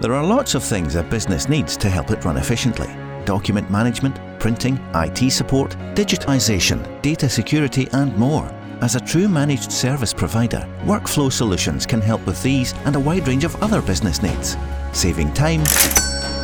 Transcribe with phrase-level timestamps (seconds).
[0.00, 2.88] There are lots of things a business needs to help it run efficiently
[3.24, 8.46] document management, printing, IT support, digitisation, data security, and more.
[8.80, 13.28] As a true managed service provider, Workflow Solutions can help with these and a wide
[13.28, 14.56] range of other business needs,
[14.92, 15.62] saving time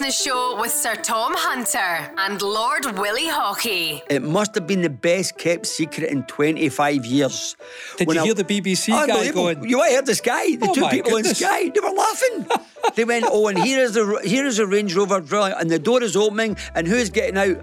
[0.06, 4.02] Business Show with Sir Tom Hunter and Lord Willie Haughey.
[4.08, 7.56] It must have been the best kept secret in 25 years.
[7.96, 9.68] Did When you I- hear the BBC guy going?
[9.68, 11.38] You heard the Sky, the Oh two my people in goodness.
[11.38, 12.46] Sky, they were laughing.
[12.94, 15.80] they went, oh, and here is the here is a Range Rover, brilliant, and the
[15.80, 17.56] door is opening, and who's getting out?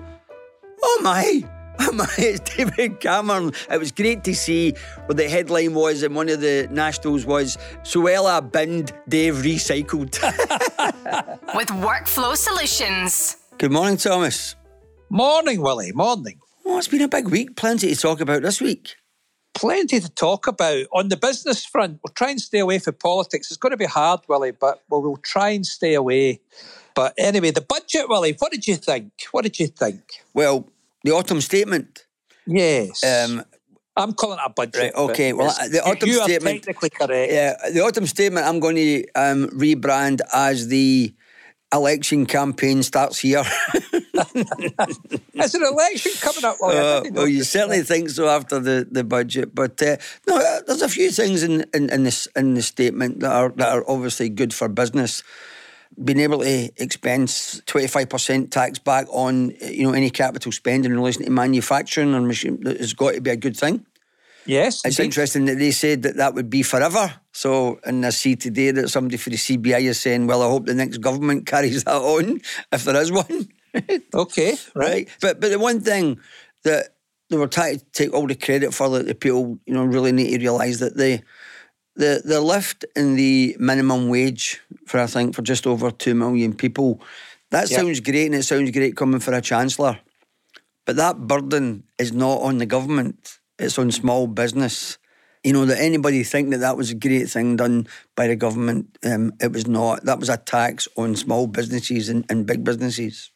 [0.84, 1.44] Oh my.
[1.94, 3.52] My, it's David Cameron.
[3.70, 4.74] It was great to see
[5.06, 10.22] what the headline was, and one of the nationals was Suella binned, Dave recycled.
[11.56, 13.38] With Workflow Solutions.
[13.58, 14.56] Good morning, Thomas.
[15.10, 15.92] Morning, Willie.
[15.94, 16.40] Morning.
[16.66, 17.56] Oh, it's been a big week.
[17.56, 18.96] Plenty to talk about this week.
[19.56, 22.00] Plenty to talk about on the business front.
[22.04, 23.50] We'll try and stay away from politics.
[23.50, 26.42] It's going to be hard, Willie, but we'll, we'll try and stay away.
[26.96, 28.36] But anyway, the budget, Willie.
[28.38, 29.12] What did you think?
[29.32, 30.02] What did you think?
[30.34, 30.68] Well,
[31.04, 32.06] the autumn statement.
[32.46, 33.04] Yes.
[33.04, 33.44] Um,
[33.96, 34.82] I'm calling it a budget.
[34.82, 37.32] Right, okay, well, the autumn you statement- are technically correct.
[37.32, 41.14] Yeah, the autumn statement I'm going to um, rebrand as the
[41.72, 43.44] election campaign starts here.
[45.34, 46.58] Is an election coming up?
[46.64, 50.62] I Uh, well, you certainly think so after the, the budget, but uh, no, uh,
[50.66, 53.84] there's a few things in, in, in this in the statement that are that are
[53.88, 55.24] obviously good for business.
[56.02, 61.24] Being able to expense 25% tax back on you know any capital spend in relation
[61.24, 63.86] to manufacturing and machine has got to be a good thing.
[64.46, 64.82] Yes.
[64.86, 65.06] It's indeed.
[65.06, 67.14] interesting that they said that that would be forever.
[67.32, 70.66] So, and I see today that somebody for the CBI is saying, well, I hope
[70.66, 72.42] the next government carries that on,
[72.72, 73.50] if there is one.
[74.14, 74.56] Okay.
[74.76, 74.88] Right.
[74.88, 75.10] right?
[75.20, 76.20] But but the one thing
[76.64, 76.90] that
[77.32, 80.12] they were trying to take all the credit for that the people, you know, really
[80.12, 81.24] need to realise that the
[81.96, 86.54] the the lift in the minimum wage for I think for just over two million
[86.54, 87.02] people,
[87.52, 87.78] that Yeah.
[87.78, 90.00] sounds great and it sounds great coming for a chancellor.
[90.86, 94.98] But that burden is not on the government, it's on small business.
[95.44, 98.98] You know, that anybody think that that was a great thing done by the government,
[99.04, 100.06] um, it was not.
[100.06, 103.30] That was a tax on small businesses and, and big businesses.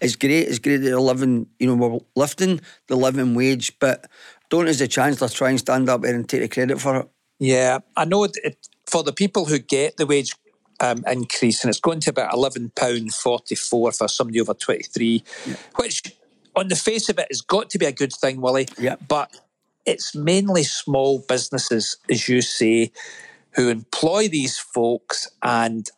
[0.00, 4.06] It's great, it's great that they're living, you know, we're lifting the living wage, but
[4.50, 7.08] don't as the Chancellor try and stand up there and take the credit for it.
[7.38, 8.56] Yeah, I know it,
[8.86, 10.34] for the people who get the wage
[10.80, 14.84] um, increase, and it's going to about eleven pound forty four for somebody over twenty
[14.84, 15.24] three,
[15.76, 16.02] which
[16.56, 18.68] on the face of it has got to be a good thing, Willie.
[18.78, 18.96] Yeah.
[19.06, 19.36] But
[19.86, 22.92] it's mainly small businesses, as you say,
[23.52, 25.88] who employ these folks, and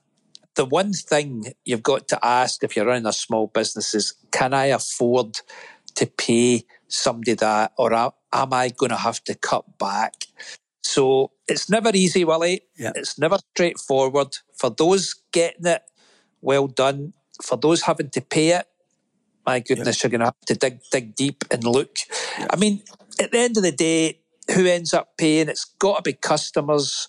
[0.56, 4.52] the one thing you've got to ask if you're running a small business is, can
[4.52, 5.40] I afford
[5.94, 10.26] to pay somebody that, or am I going to have to cut back?
[10.82, 12.62] So it's never easy, Willie.
[12.76, 12.92] Yeah.
[12.94, 14.36] It's never straightforward.
[14.56, 15.82] For those getting it,
[16.40, 17.12] well done.
[17.42, 18.66] For those having to pay it,
[19.46, 21.96] my goodness, you're going to have to dig dig deep and look.
[22.50, 22.82] I mean,
[23.18, 24.20] at the end of the day,
[24.54, 25.48] who ends up paying?
[25.48, 27.08] It's got to be customers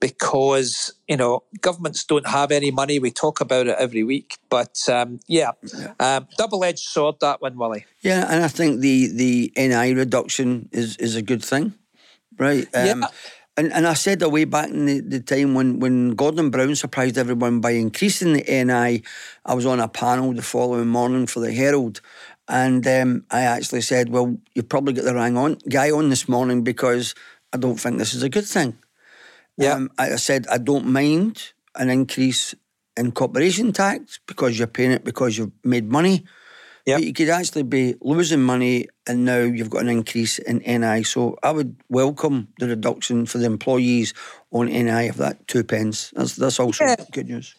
[0.00, 2.98] because you know governments don't have any money.
[2.98, 5.52] We talk about it every week, but um, yeah,
[6.00, 7.84] Um, double edged sword that one, Willie.
[8.00, 11.74] Yeah, and I think the the NI reduction is is a good thing,
[12.38, 12.66] right?
[12.74, 13.08] Um, Yeah.
[13.56, 17.18] And, and I said away back in the, the time when, when Gordon Brown surprised
[17.18, 19.02] everyone by increasing the NI,
[19.44, 22.00] I was on a panel the following morning for the Herald,
[22.46, 26.28] and um, I actually said, "Well, you probably got the wrong on, guy on this
[26.28, 27.16] morning because
[27.52, 28.78] I don't think this is a good thing."
[29.56, 29.72] Yeah.
[29.72, 32.54] Um, I I said I don't mind an increase
[32.96, 36.24] in corporation tax because you're paying it because you've made money.
[36.88, 37.00] Yep.
[37.00, 41.02] You could actually be losing money and now you've got an increase in NI.
[41.02, 44.14] So I would welcome the reduction for the employees
[44.52, 46.10] on NI of that two pence.
[46.16, 46.96] That's that's also Yeah.
[47.12, 47.54] good news.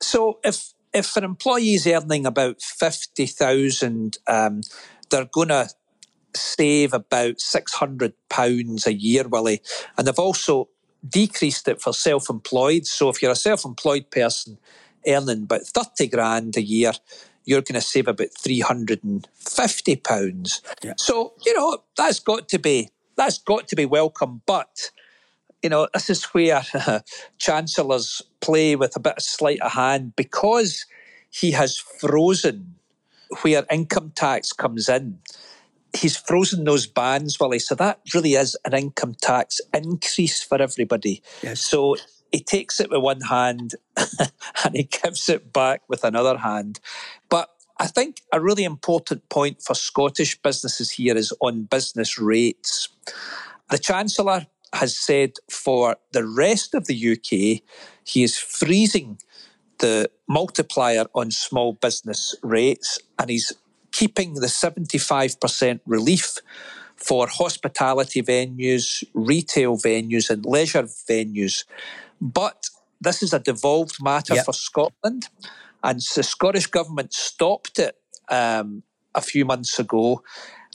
[0.00, 4.62] So if if an employee is earning about fifty thousand, um,
[5.10, 5.68] they're going to
[6.34, 9.60] save about six hundred pounds a year, Willie,
[9.98, 10.70] and they've also
[11.06, 12.86] decreased it for self-employed.
[12.86, 14.58] So if you're a self-employed person
[15.06, 16.92] earning about thirty grand a year,
[17.44, 20.62] you're going to save about three hundred and fifty pounds.
[20.82, 20.94] Yeah.
[20.96, 24.90] So you know that's got to be that's got to be welcome, but
[25.62, 26.62] you know, this is where
[27.38, 30.84] chancellors play with a bit of sleight of hand because
[31.30, 32.74] he has frozen
[33.42, 35.18] where income tax comes in.
[35.94, 37.58] He's frozen those bands, Willie.
[37.58, 41.22] So that really is an income tax increase for everybody.
[41.42, 41.60] Yes.
[41.60, 41.96] So
[42.32, 46.80] he takes it with one hand and he gives it back with another hand.
[47.28, 52.88] But I think a really important point for Scottish businesses here is on business rates.
[53.70, 57.62] The Chancellor has said for the rest of the UK,
[58.04, 59.18] he is freezing
[59.78, 63.52] the multiplier on small business rates and he's
[63.90, 66.38] keeping the 75% relief
[66.96, 71.64] for hospitality venues, retail venues, and leisure venues.
[72.22, 72.68] But
[73.00, 74.44] this is a devolved matter yep.
[74.44, 75.28] for Scotland,
[75.82, 77.96] and the Scottish Government stopped it
[78.28, 80.22] um, a few months ago.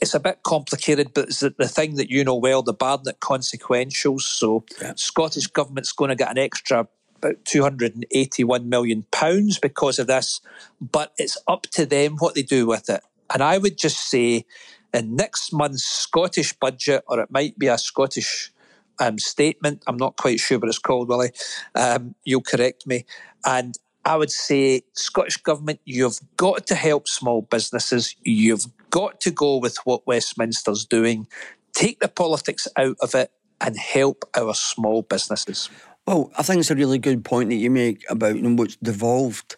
[0.02, 4.20] It's a bit complicated, but it's the thing that you know well, the Barnett consequentials.
[4.20, 4.98] So, yep.
[4.98, 6.86] Scottish Government's going to get an extra
[7.16, 10.42] about 281 million pounds because of this,
[10.80, 13.02] but it's up to them what they do with it.
[13.32, 14.44] And I would just say
[14.92, 18.52] in next month's Scottish budget, or it might be a Scottish
[19.00, 21.32] um, statement, I'm not quite sure what it's called, Willie.
[21.74, 23.04] Um, you'll correct me.
[23.44, 23.74] And
[24.04, 28.14] I would say, Scottish Government, you've got to help small businesses.
[28.22, 31.26] You've got to go with what Westminster's doing.
[31.74, 33.30] Take the politics out of it
[33.60, 35.68] and help our small businesses.
[36.06, 38.76] Well, I think it's a really good point that you make about you know, what's
[38.76, 39.56] devolved.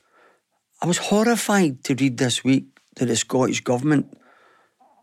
[0.82, 2.64] I was horrified to read this week
[2.96, 4.19] that the Scottish Government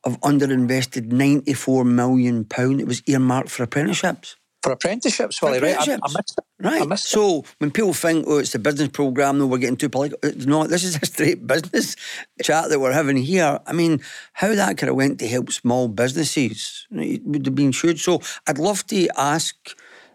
[0.10, 2.48] have underinvested £94 million.
[2.80, 4.36] It was earmarked for apprenticeships.
[4.64, 5.78] For apprenticeships, well, right?
[5.78, 6.44] I, I missed it.
[6.60, 6.82] Right.
[6.82, 9.88] I missed so when people think, oh, it's the business programme, no, we're getting too
[9.88, 10.18] political.
[10.24, 10.70] It's not.
[10.70, 11.96] This is a straight business
[12.42, 13.60] chat that we're having here.
[13.68, 14.02] I mean,
[14.34, 18.04] how that could have went to help small businesses it would have been huge.
[18.04, 19.56] So I'd love to ask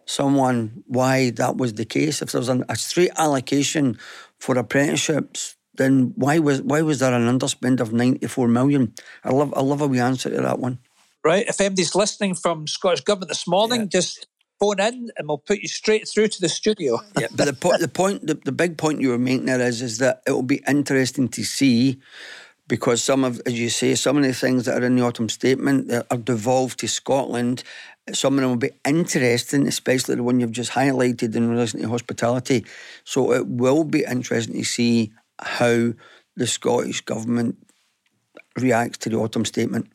[0.07, 2.21] someone why that was the case.
[2.21, 3.99] If there was an, a straight allocation
[4.39, 8.95] for apprenticeships, then why was why was there an underspend of ninety four million?
[9.25, 10.79] I love I love a wee answer to that one.
[11.25, 11.47] Right.
[11.47, 13.87] If anybody's listening from Scottish Government this morning, yeah.
[13.87, 14.27] just
[14.63, 17.01] phone in and we'll put you straight through to the studio.
[17.19, 19.83] yeah, but the, po- the point, the, the big point you were making there is,
[19.83, 22.01] is that it will be interesting to see
[22.69, 25.29] because some of, as you say, some of the things that are in the autumn
[25.29, 27.65] statement that are devolved to Scotland,
[28.13, 31.89] some of them will be interesting, especially the one you've just highlighted in relation to
[31.89, 32.65] hospitality.
[33.05, 35.93] So it will be interesting to see how
[36.37, 37.57] the Scottish Government
[38.59, 39.89] reacts to the autumn statement.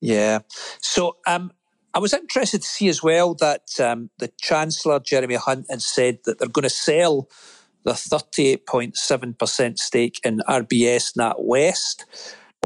[0.00, 0.40] Yeah.
[0.80, 1.52] So um,
[1.94, 6.18] I was interested to see as well that um, the Chancellor, Jeremy Hunt, had said
[6.24, 7.28] that they're going to sell
[7.84, 12.04] the 38.7% stake in RBS NatWest.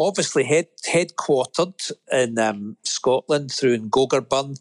[0.00, 4.56] Obviously, head, headquartered in um, Scotland through in Gogarburn.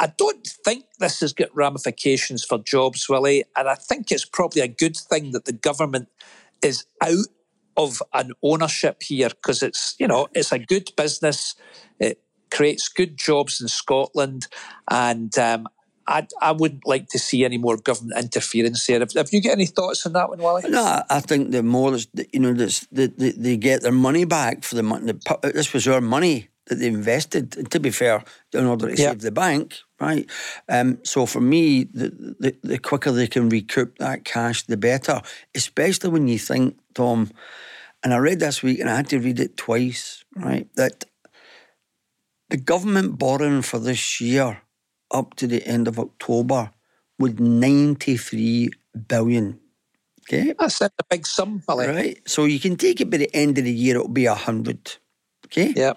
[0.00, 4.62] I don't think this has got ramifications for jobs, Willie, and I think it's probably
[4.62, 6.08] a good thing that the government
[6.62, 7.26] is out
[7.76, 11.54] of an ownership here because it's you know it's a good business.
[11.98, 12.20] It
[12.50, 14.46] creates good jobs in Scotland,
[14.90, 15.68] and um,
[16.06, 18.98] I, I wouldn't like to see any more government interference there.
[18.98, 20.68] Have, have you got any thoughts on that one, Wally?
[20.68, 21.96] No, I think the more
[22.32, 25.12] you know, the, the, they get their money back for the money.
[25.42, 27.56] This was our money that they invested.
[27.58, 29.12] And to be fair, in order to yep.
[29.12, 30.30] save the bank, right?
[30.68, 35.20] Um, so for me, the, the, the quicker they can recoup that cash, the better.
[35.54, 37.30] Especially when you think, Tom,
[38.02, 40.68] and I read this week, and I had to read it twice, right?
[40.76, 41.04] That
[42.48, 44.62] the government borrowing for this year
[45.10, 46.70] up to the end of October
[47.18, 48.70] was 93
[49.08, 49.60] billion.
[50.22, 50.54] Okay.
[50.58, 51.88] That's a big sum, Billy.
[51.88, 52.28] Right.
[52.28, 54.96] So you can take it by the end of the year, it'll be a 100.
[55.46, 55.74] Okay.
[55.76, 55.94] Yeah.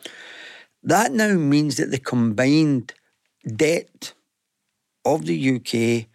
[0.84, 2.94] That now means that the combined
[3.46, 4.14] debt
[5.06, 6.08] of the UK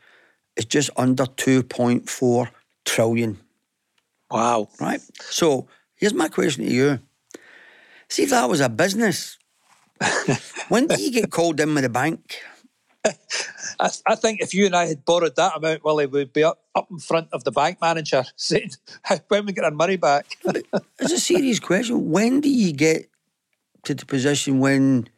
[0.57, 2.51] is just under 2.4
[2.85, 3.39] trillion.
[4.31, 4.69] Wow.
[4.81, 5.01] Right?
[5.21, 7.01] So here's my question to you.
[8.09, 9.39] See if that was a business.
[10.69, 12.39] when do you get called in with the bank?
[13.81, 16.61] I, I, think if you and I had borrowed that amount, Willie, we'd be up,
[16.75, 18.73] up in front of the bank manager saying,
[19.29, 20.27] when we get our money back.
[20.45, 22.11] it's a serious question.
[22.11, 23.08] When do you get
[23.89, 25.09] to the position when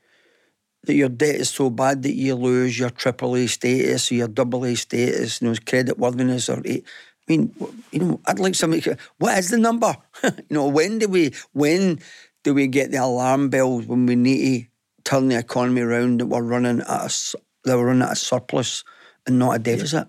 [0.84, 4.64] that your debt is so bad that you lose your AAA status or your double
[4.64, 7.54] A status, you know, credit worthiness or eh, I mean,
[7.92, 8.96] you know, I'd like somebody.
[9.18, 9.94] What is the number?
[10.24, 12.00] you know, when do we when
[12.42, 14.68] do we get the alarm bells when we need to
[15.04, 18.84] turn the economy around that we're running at a they were running at a surplus
[19.26, 20.08] and not a deficit?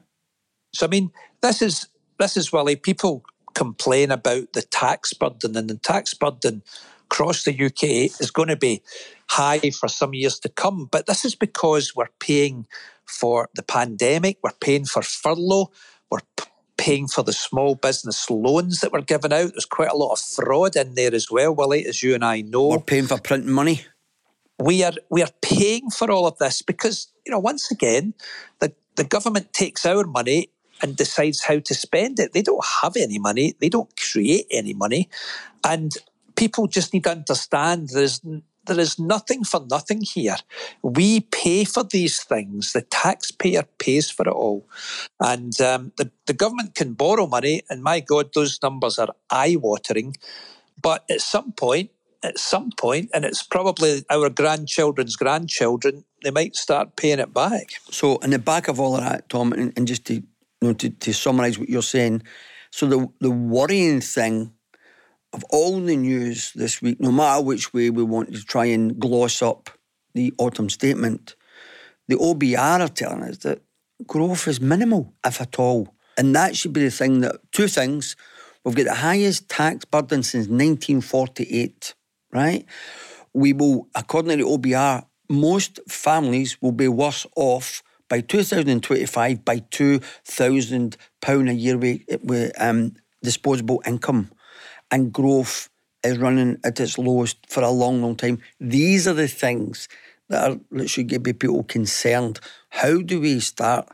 [0.74, 1.88] So I mean, this is
[2.18, 2.76] this is Willie.
[2.78, 6.64] People complain about the tax burden, and the tax burden
[7.12, 7.84] across the UK
[8.22, 8.82] is going to be
[9.30, 10.88] high for some years to come.
[10.90, 12.66] But this is because we're paying
[13.06, 15.72] for the pandemic, we're paying for furlough,
[16.10, 16.46] we're p-
[16.78, 19.52] paying for the small business loans that were given out.
[19.52, 22.42] There's quite a lot of fraud in there as well, Willie, as you and I
[22.42, 22.70] know.
[22.70, 23.82] We're paying for printing money.
[24.58, 28.14] We are we are paying for all of this because, you know, once again,
[28.60, 30.50] the, the government takes our money
[30.82, 32.34] and decides how to spend it.
[32.34, 33.56] They don't have any money.
[33.60, 35.10] They don't create any money,
[35.64, 35.94] and
[36.42, 38.20] people just need to understand there's
[38.66, 40.38] there is nothing for nothing here.
[40.82, 42.74] We pay for these things.
[42.74, 44.68] The taxpayer pays for it all.
[45.20, 49.58] And um, the, the government can borrow money, and my God, those numbers are eye
[49.60, 50.16] watering.
[50.82, 51.90] But at some point,
[52.24, 57.72] at some point, and it's probably our grandchildren's grandchildren, they might start paying it back.
[57.90, 60.24] So, in the back of all of that, Tom, and, and just to, you
[60.62, 62.22] know, to, to summarise what you're saying,
[62.72, 64.54] so the, the worrying thing
[65.34, 69.00] of all the news this week, no matter which way we want to try and
[69.00, 69.70] gloss up
[70.14, 71.36] the autumn statement,
[72.08, 73.62] the OBR are telling us that
[74.06, 75.96] growth is minimal, if at all.
[76.18, 78.16] And that should be the thing that, two things,
[78.66, 81.94] we've got the highest tax burden since 1948,
[82.34, 82.66] right?
[83.34, 89.60] We will, according to the OBR, most families will be worse off by 2025 by
[89.60, 94.30] £2,000 a year with, um, disposable income
[94.92, 95.70] and growth
[96.04, 98.40] is running at its lowest for a long, long time.
[98.60, 99.88] These are the things
[100.30, 102.40] that, are, that should get people concerned.
[102.70, 103.90] How do we start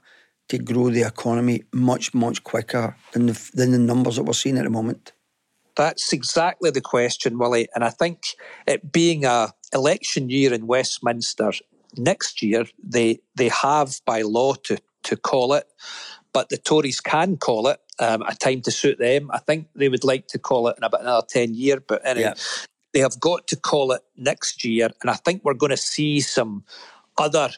[0.49, 4.57] to grow the economy much, much quicker than the, than the numbers that we're seeing
[4.57, 5.11] at the moment?
[5.75, 7.67] That's exactly the question, Willie.
[7.75, 8.23] And I think
[8.65, 11.51] it being a election year in Westminster
[11.97, 15.65] next year, they they have by law to to call it,
[16.33, 19.29] but the Tories can call it um, a time to suit them.
[19.31, 22.27] I think they would like to call it in about another 10 years, but anyway,
[22.27, 22.33] yeah.
[22.93, 24.89] they have got to call it next year.
[25.01, 26.63] And I think we're going to see some
[27.17, 27.49] other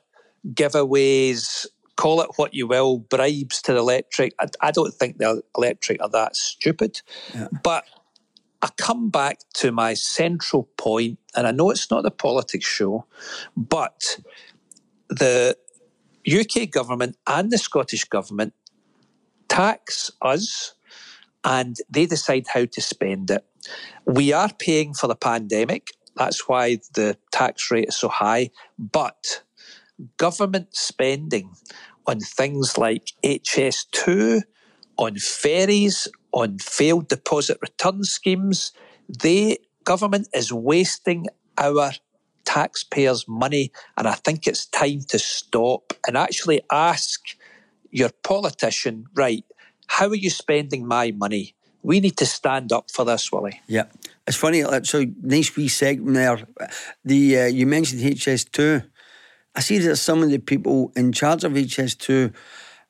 [0.54, 4.34] giveaways, call it what you will, bribes to the electric.
[4.40, 7.02] I, I don't think the electric are that stupid.
[7.34, 7.48] Yeah.
[7.64, 7.86] But
[8.62, 13.06] I come back to my central point, and I know it's not the politics show,
[13.56, 14.20] but
[15.10, 15.56] the
[16.28, 18.54] UK government and the Scottish government
[19.50, 20.74] tax us
[21.44, 23.46] and they decide how to spend it.
[24.06, 25.88] We are paying for the pandemic.
[26.16, 28.52] That's why the tax rate is so high.
[28.78, 29.44] But
[30.18, 31.52] government spending
[32.08, 34.42] on things like HS2,
[34.98, 38.72] on ferries, on failed deposit return schemes,
[39.08, 41.28] the government is wasting
[41.58, 41.92] our
[42.46, 43.72] taxpayers' money.
[43.98, 47.20] And I think it's time to stop and actually ask
[47.92, 49.44] your politician, right,
[49.88, 51.56] how are you spending my money?
[51.82, 53.62] We need to stand up for this, Willie.
[53.68, 53.86] Yeah.
[54.28, 56.38] It's funny, so nice wee segment there.
[57.06, 58.86] The uh, You mentioned HS2.
[59.56, 62.34] I see that some of the people in charge of HS2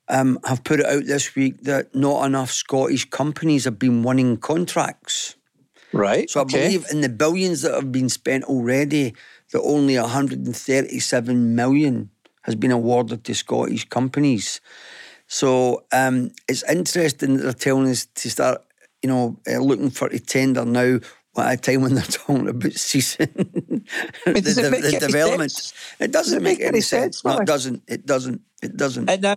[0.09, 4.37] um, have put it out this week that not enough Scottish companies have been winning
[4.37, 5.35] contracts.
[5.93, 6.29] Right.
[6.29, 6.63] So I okay.
[6.63, 9.15] believe in the billions that have been spent already,
[9.51, 12.09] that only 137 million
[12.41, 14.61] has been awarded to Scottish companies.
[15.27, 18.61] So um, it's interesting that they're telling us to start,
[19.03, 20.99] you know, uh, looking for a tender now
[21.37, 25.51] at a time when they're talking about ceasing the, the, the development.
[25.51, 25.73] Sense?
[25.99, 27.21] It doesn't Does it make, make, any sense.
[27.21, 27.25] sense.
[27.25, 27.83] No, it doesn't.
[27.87, 28.41] It doesn't.
[28.61, 29.09] It doesn't.
[29.09, 29.35] And uh,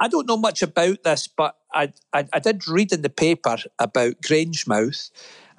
[0.00, 3.56] I don't know much about this, but I, I, I did read in the paper
[3.78, 5.10] about Grangemouth,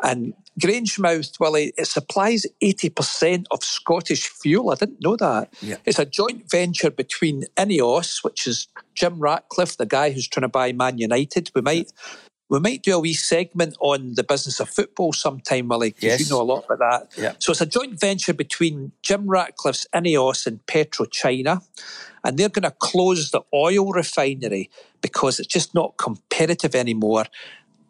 [0.03, 4.71] and Grangemouth, well, it supplies 80% of Scottish fuel.
[4.71, 5.53] I didn't know that.
[5.62, 5.77] Yeah.
[5.85, 10.50] It's a joint venture between Ineos, which is Jim Ratcliffe, the guy who's trying to
[10.50, 11.51] buy Man United.
[11.53, 11.91] We might
[12.47, 16.19] we might do a wee segment on the business of football sometime, Willie, because yes.
[16.19, 17.21] you know a lot about that.
[17.21, 17.33] Yeah.
[17.39, 21.63] So it's a joint venture between Jim Ratcliffe's Ineos and PetroChina.
[22.24, 24.69] And they're going to close the oil refinery
[25.01, 27.25] because it's just not competitive anymore.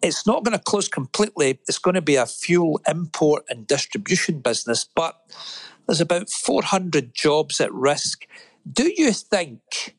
[0.06, 1.60] It's not going to close completely.
[1.68, 5.20] It's going to be a fuel import and distribution business, but
[5.88, 8.28] there's about 400 jobs at risk.
[8.72, 9.96] Do you think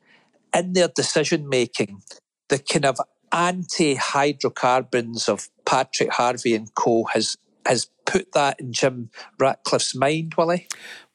[0.53, 2.03] in their decision making,
[2.47, 2.99] the kind of
[3.33, 7.03] anti hydrocarbons of Patrick Harvie and Co.
[7.13, 7.35] has
[7.65, 10.67] has put that in Jim Ratcliffe's mind, Willie?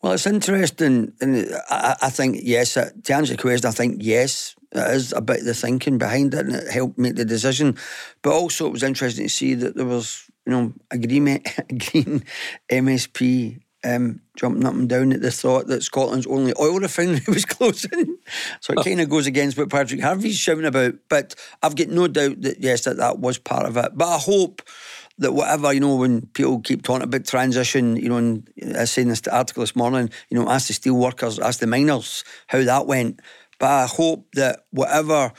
[0.02, 2.76] Well, it's interesting, and I, I think yes.
[2.76, 6.46] Uh, to answer the question, I think yes, it is of the thinking behind it,
[6.46, 7.76] and it helped make the decision.
[8.22, 12.24] But also, it was interesting to see that there was, you know, agreement, green
[12.70, 17.44] MSP um, jumping up and down at the thought that Scotland's only oil refinery was
[17.44, 18.16] closing.
[18.60, 18.82] so it oh.
[18.82, 20.94] kind of goes against what Patrick Harvie's shouting about.
[21.08, 23.92] But I've got no doubt that, yes, that that was part of it.
[23.94, 24.62] But I hope
[25.18, 28.90] that whatever, you know, when people keep talking about transition, you know, and I was
[28.90, 32.62] saying this article this morning, you know, ask the steel workers, ask the miners how
[32.62, 33.20] that went.
[33.62, 35.32] But I hope that whatever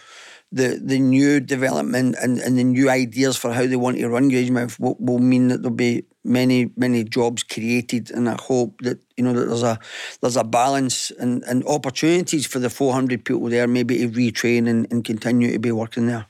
[0.50, 4.32] the the new development and, and the new ideas for how they want to run
[4.32, 9.00] Grangemouth will, will mean that there'll be many many jobs created, and I hope that
[9.18, 9.77] you know that there's a
[10.22, 14.88] there's a balance and, and opportunities for the 400 people there, maybe to retrain and,
[14.89, 16.27] and continue to be working there.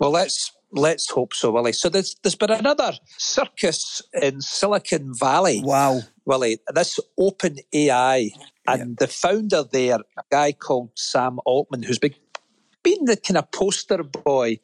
[0.00, 1.72] Well, let's let's hope so, Willie.
[1.72, 5.60] So there's there's been another circus in Silicon Valley.
[5.62, 6.60] Wow, Willie.
[6.72, 8.30] This Open AI
[8.68, 8.94] and Yeah.
[9.00, 12.14] the founder there, a guy called Sam Altman, who's been
[12.84, 14.60] been the kind of poster boy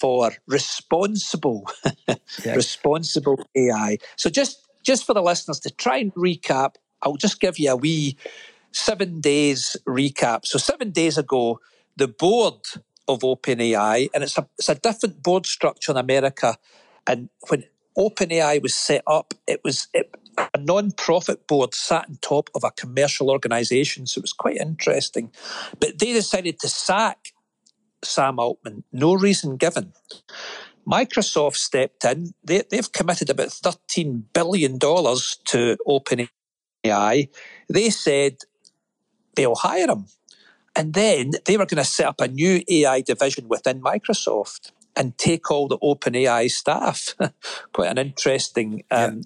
[0.00, 1.68] for responsible
[2.44, 2.54] Yeah.
[2.54, 3.98] responsible AI.
[4.16, 7.76] So just just for the listeners to try and recap, I'll just give you a
[7.76, 8.16] wee
[8.72, 10.46] seven days recap.
[10.46, 11.60] So seven days ago,
[11.96, 12.60] the board
[13.08, 16.56] of OpenAI, and it's a it's a different board structure in America.
[17.06, 17.64] And when
[17.96, 20.14] OpenAI was set up, it was it,
[20.54, 25.30] a non-profit board sat on top of a commercial organisation, so it was quite interesting.
[25.80, 27.32] But they decided to sack
[28.04, 29.92] Sam Altman, no reason given.
[30.86, 32.32] Microsoft stepped in.
[32.44, 37.28] They, they've committed about $13 billion to OpenAI.
[37.68, 38.38] They said
[39.34, 40.06] they'll hire him.
[40.74, 45.16] And then they were going to set up a new AI division within Microsoft and
[45.16, 47.14] take all the OpenAI staff.
[47.72, 49.22] Quite an interesting um,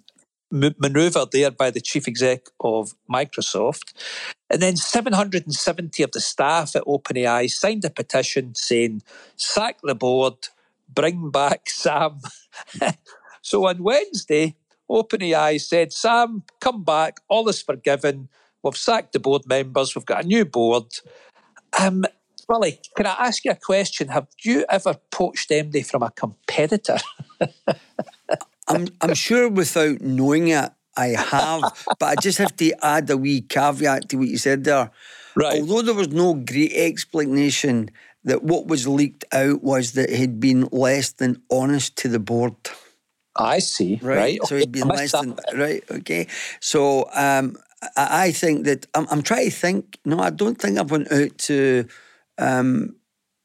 [0.52, 3.94] m- maneuver there by the chief exec of Microsoft.
[4.50, 9.02] And then 770 of the staff at OpenAI signed a petition saying,
[9.36, 10.34] sack the board,
[10.88, 12.20] bring back Sam.
[13.42, 14.56] so on Wednesday,
[14.90, 18.28] OpenAI said, Sam, come back, all is forgiven.
[18.62, 20.84] We've sacked the board members, we've got a new board.
[21.80, 22.04] Um,
[22.48, 24.08] Willie, can I ask you a question?
[24.08, 26.98] Have you ever poached MD from a competitor?
[28.68, 31.62] I'm I'm sure without knowing it, I have,
[31.98, 34.90] but I just have to add a wee caveat to what you said there.
[35.34, 35.60] Right.
[35.60, 37.90] Although there was no great explanation,
[38.24, 42.54] that what was leaked out was that he'd been less than honest to the board.
[43.34, 43.98] I see.
[44.02, 44.38] Right.
[44.44, 45.82] So okay, he'd been less that than right.
[45.90, 46.26] Okay.
[46.60, 47.56] So um,
[47.96, 49.98] I, I think that I'm, I'm trying to think.
[50.04, 51.86] No, I don't think I've went out to.
[52.38, 52.96] Um,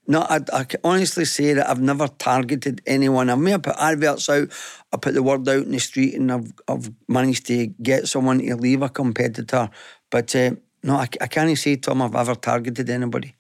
[0.07, 3.29] no, I, I can honestly say that I've never targeted anyone.
[3.29, 4.49] I may have put adverts out,
[4.93, 8.39] I put the word out in the street, and I've I've managed to get someone
[8.39, 9.69] to leave a competitor.
[10.09, 10.51] But uh,
[10.83, 13.35] no, I, I can't say Tom I've ever targeted anybody.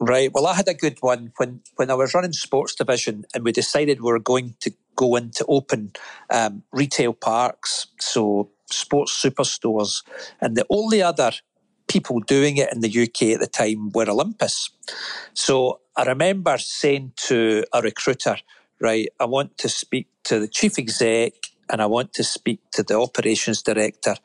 [0.00, 0.30] Right.
[0.32, 3.50] Well, I had a good one when when I was running sports division, and we
[3.50, 5.92] decided we were going to go into open
[6.30, 10.04] um, retail parks, so sports superstores,
[10.40, 11.32] and the only other
[11.88, 14.70] people doing it in the UK at the time were Olympus.
[15.34, 18.36] So I remember saying to a recruiter,
[18.80, 21.32] right, I want to speak to the chief exec
[21.70, 24.16] and I want to speak to the operations director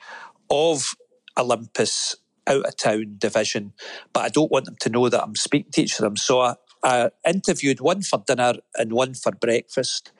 [0.49, 0.95] of
[1.37, 2.15] Olympus
[2.47, 3.73] out of town division,
[4.13, 6.17] but I don't want them to know that I'm speaking to each of them.
[6.17, 10.11] So I, I interviewed one for dinner and one for breakfast.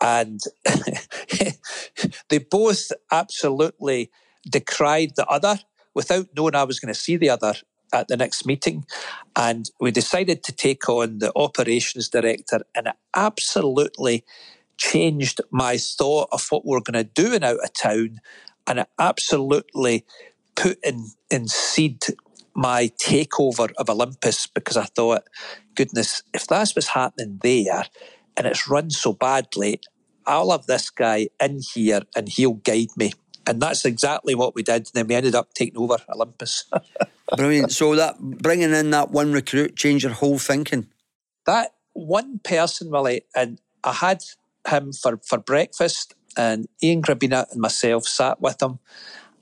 [0.00, 0.40] And
[2.28, 4.10] they both absolutely
[4.50, 5.60] decried the other
[5.94, 7.54] without knowing I was going to see the other
[7.92, 8.84] at the next meeting.
[9.36, 14.24] And we decided to take on the operations director, and it absolutely
[14.78, 18.20] changed my thought of what we are going to do in out of town.
[18.66, 20.04] And it absolutely
[20.54, 22.00] put in, in seed
[22.54, 25.24] my takeover of Olympus because I thought,
[25.74, 27.84] goodness, if that's what's happening there
[28.36, 29.80] and it's run so badly,
[30.26, 33.12] I'll have this guy in here and he'll guide me.
[33.46, 34.86] And that's exactly what we did.
[34.86, 36.64] And then we ended up taking over Olympus.
[37.36, 37.72] Brilliant.
[37.72, 40.88] so that bringing in that one recruit changed your whole thinking.
[41.46, 44.22] that one person, Willie, and I had
[44.68, 48.78] him for, for breakfast, and Ian Grabina and myself sat with him.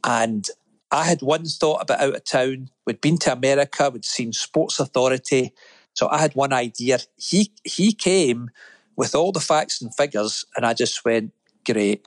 [0.03, 0.49] And
[0.91, 2.71] I had one thought about out of town.
[2.87, 5.53] We'd been to America, we'd seen Sports Authority.
[5.95, 7.01] So I had one idea.
[7.17, 8.51] He he came
[8.97, 11.33] with all the facts and figures, and I just went,
[11.65, 12.07] Great.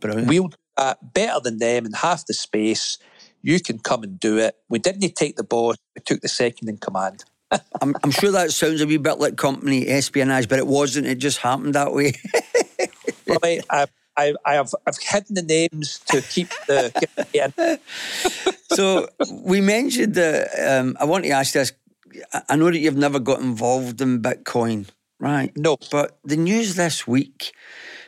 [0.00, 0.28] Brilliant.
[0.28, 2.98] We'll do better than them in half the space.
[3.42, 4.56] You can come and do it.
[4.68, 7.24] We didn't take the boss, we took the second in command.
[7.80, 11.06] I'm, I'm sure that sounds a wee bit like company espionage, but it wasn't.
[11.06, 12.14] It just happened that way.
[13.26, 13.86] Well, I, I,
[14.16, 17.78] I, I have I've hidden the names to keep the.
[18.70, 20.48] So we mentioned that.
[20.80, 21.72] Um, I want to ask this.
[22.48, 24.88] I know that you've never got involved in Bitcoin,
[25.20, 25.54] right?
[25.56, 25.76] No.
[25.90, 27.52] But the news this week.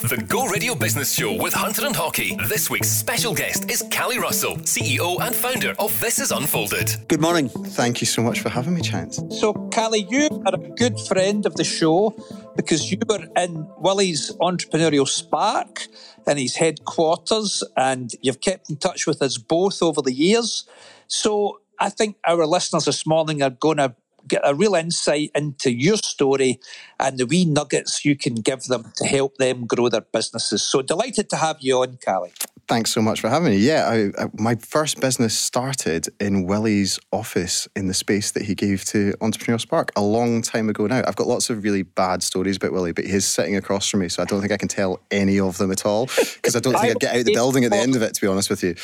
[0.04, 2.36] The Go Radio Business Show with Hunter and Haughey.
[2.50, 7.08] This week's special guest is Cally Russell, CEO and founder of This Is Unfolded.
[7.08, 7.48] Good morning.
[7.48, 9.22] Thank you so much for having me, Chance.
[9.39, 12.13] So, Cally, you are a good friend of the show
[12.58, 15.88] because you were in Willie's entrepreneurial spark
[16.28, 20.66] in his headquarters and you've kept in touch with us both over the years.
[21.08, 23.96] So, I think our listeners this morning are going to
[24.27, 26.59] get a real insight into your story
[26.99, 30.63] and the wee nuggets you can give them to help them grow their businesses.
[30.63, 32.33] So delighted to have you on, Cally.
[32.69, 33.57] Thanks so much for having me.
[33.57, 38.55] Yeah, I, I, my first business started in Willie's office in the space that he
[38.55, 41.03] gave to Entrepreneur Spark a long time ago now.
[41.05, 44.07] I've got lots of really bad stories about Willie, but he's sitting across from me,
[44.07, 46.73] so I don't think I can tell any of them at all because I don't
[46.73, 48.49] think I'd get out of the building at the end of it, to be honest
[48.49, 48.75] with you.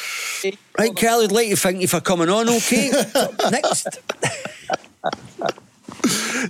[0.78, 2.92] Right, Kelly, I'd like to thank you for coming on, okay?
[3.52, 4.00] Next.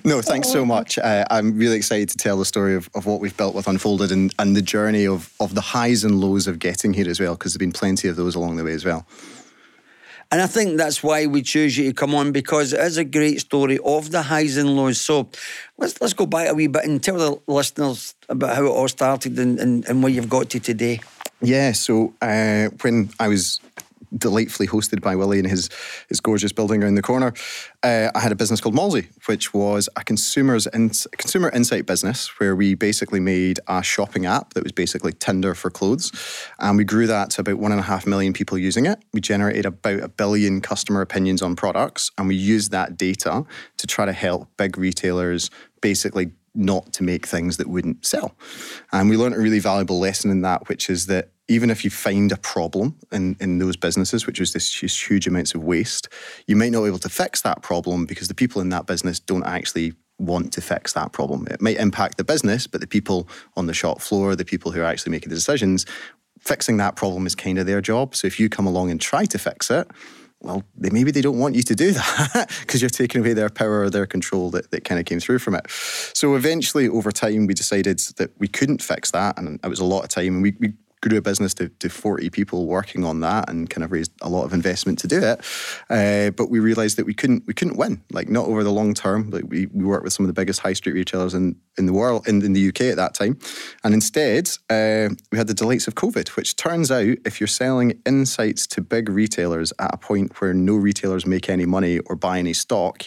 [0.04, 0.98] No, thanks so much.
[0.98, 4.12] Uh, I'm really excited to tell the story of, of what we've built with Unfolded
[4.12, 7.36] and, and the journey of, of the highs and lows of getting here as well,
[7.36, 9.08] because there's been plenty of those along the way as well.
[10.32, 13.04] And I think that's why we choose you to come on because it is a
[13.04, 15.02] great story of the highs and lows.
[15.02, 15.28] So
[15.80, 18.88] let's let's go back a wee bit and tell the listeners about how it all
[18.88, 21.00] started and, and, and where you've got to today.
[21.42, 23.60] Yeah, so uh, when I was
[24.18, 25.70] delightfully hosted by Willie in his
[26.08, 27.34] his gorgeous building around the corner.
[27.84, 32.40] Uh, I had a business called Mallzee, which was a consumers in, consumer insight business
[32.40, 36.12] where we basically made a shopping app that was basically Tinder for clothes,
[36.60, 39.00] and we grew that to about one and a half million people using it.
[39.14, 43.46] We generated about a billion customer opinions on products, and we used that data
[43.78, 45.50] to try to help big retailers
[45.82, 48.36] basically not to make things that wouldn't sell.
[48.92, 51.90] And we learned a really valuable lesson in that, which is that even if you
[51.90, 54.72] find a problem in, in those businesses, which is this
[55.10, 56.08] huge amounts of waste,
[56.48, 59.20] you might not be able to fix that problem because the people in that business
[59.20, 61.48] don't actually want to fix that problem.
[61.50, 64.82] It might impact the business, but the people on the shop floor, the people who
[64.82, 65.86] are actually making the decisions,
[66.40, 68.16] fixing that problem is kind of their job.
[68.16, 69.88] So if you come along and try to fix it,
[70.42, 73.50] well, they, maybe they don't want you to do that because you're taking away their
[73.50, 75.66] power or their control that, that kind of came through from it.
[75.70, 79.86] So eventually, over time, we decided that we couldn't fix that, and it was a
[79.86, 80.36] lot of time.
[80.36, 83.84] And we, we grew a business to, to 40 people working on that and kind
[83.84, 85.40] of raised a lot of investment to do it.
[85.90, 88.94] Uh, but we realized that we couldn't we couldn't win, like not over the long
[88.94, 89.30] term.
[89.30, 91.94] Like we, we worked with some of the biggest high street retailers in, in the
[91.94, 93.40] world, in, in the UK at that time.
[93.84, 98.00] And instead, uh, we had the delights of COVID, which turns out if you're selling
[98.06, 102.40] insights to big retailers at a point where no retailers make any money or buy
[102.40, 103.04] any stock,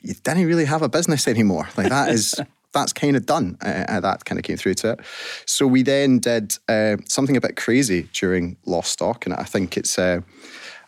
[0.00, 1.68] you didn't really have a business anymore.
[1.76, 2.40] Like that is
[2.76, 3.56] that's kind of done.
[3.64, 5.00] Uh, uh, that kind of came through to it.
[5.46, 9.76] So we then did uh, something a bit crazy during Lost Stock, and I think
[9.76, 9.98] it's.
[9.98, 10.20] Uh,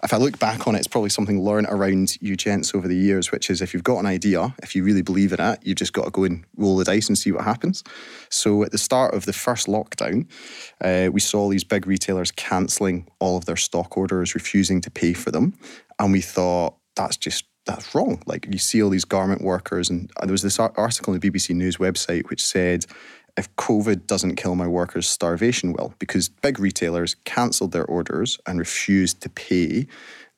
[0.05, 2.95] if I look back on it, it's probably something learned around you gents over the
[2.95, 5.77] years, which is if you've got an idea, if you really believe in it, you've
[5.77, 7.83] just got to go and roll the dice and see what happens.
[8.31, 10.29] So at the start of the first lockdown,
[10.81, 15.15] uh, we saw these big retailers cancelling all of their stock orders, refusing to pay
[15.15, 15.55] for them.
[15.99, 18.21] And we thought, that's just that's wrong.
[18.27, 21.55] Like you see all these garment workers, and there was this article on the BBC
[21.55, 22.87] News website which said
[23.37, 28.59] if COVID doesn't kill my workers, starvation will, because big retailers cancelled their orders and
[28.59, 29.87] refused to pay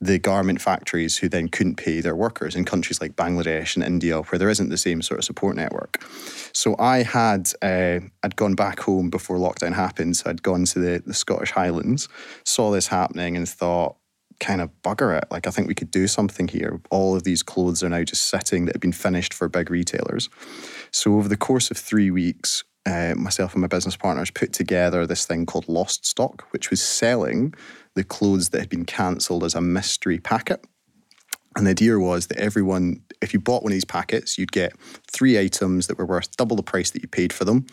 [0.02, 4.20] the garment factories who then couldn't pay their workers in countries like Bangladesh and India,
[4.20, 6.02] where there isn't the same sort of support network.
[6.52, 10.16] So I had uh, I'd gone back home before lockdown happened.
[10.16, 12.08] So I'd gone to the, the Scottish Highlands,
[12.44, 13.96] saw this happening, and thought,
[14.40, 15.24] kind of bugger it.
[15.30, 16.80] Like I think we could do something here.
[16.90, 20.28] All of these clothes are now just sitting that have been finished for big retailers.
[20.90, 25.06] So over the course of three weeks, uh, myself and my business partners put together
[25.06, 27.54] this thing called Lost Stock, which was selling
[27.94, 30.64] the clothes that had been cancelled as a mystery packet.
[31.56, 34.72] And the idea was that everyone, if you bought one of these packets, you'd get
[35.12, 37.66] three items that were worth double the price that you paid for them.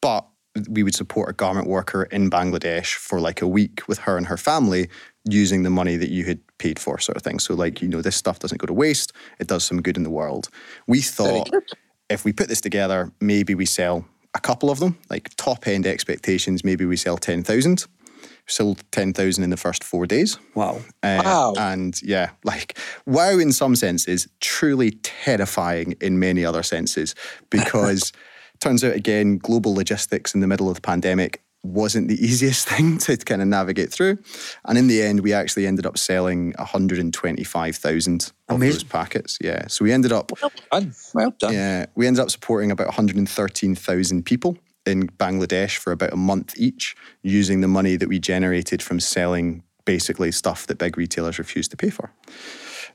[0.00, 0.26] But
[0.68, 4.26] we would support a garment worker in Bangladesh for like a week with her and
[4.26, 4.90] her family
[5.24, 7.38] using the money that you had paid for, sort of thing.
[7.38, 10.02] So, like, you know, this stuff doesn't go to waste, it does some good in
[10.02, 10.48] the world.
[10.86, 11.50] We thought
[12.08, 14.04] if we put this together, maybe we sell
[14.34, 17.86] a couple of them, like top end expectations, maybe we sell 10,000
[18.46, 20.38] sold 10,000 in the first four days.
[20.54, 20.80] Wow.
[21.02, 21.54] Uh, Wow.
[21.56, 27.14] And yeah, like, wow in some senses, truly terrifying in many other senses,
[27.50, 28.12] because
[28.60, 32.98] turns out, again, global logistics in the middle of the pandemic wasn't the easiest thing
[32.98, 34.18] to kind of navigate through.
[34.64, 38.72] And in the end, we actually ended up selling 125,000 of Amazing.
[38.74, 39.38] those packets.
[39.40, 39.66] Yeah.
[39.68, 40.94] So we ended up Well done.
[41.14, 41.52] Well done.
[41.52, 46.96] yeah, we ended up supporting about 113,000 people in Bangladesh for about a month each,
[47.22, 51.76] using the money that we generated from selling basically stuff that big retailers refused to
[51.76, 52.12] pay for.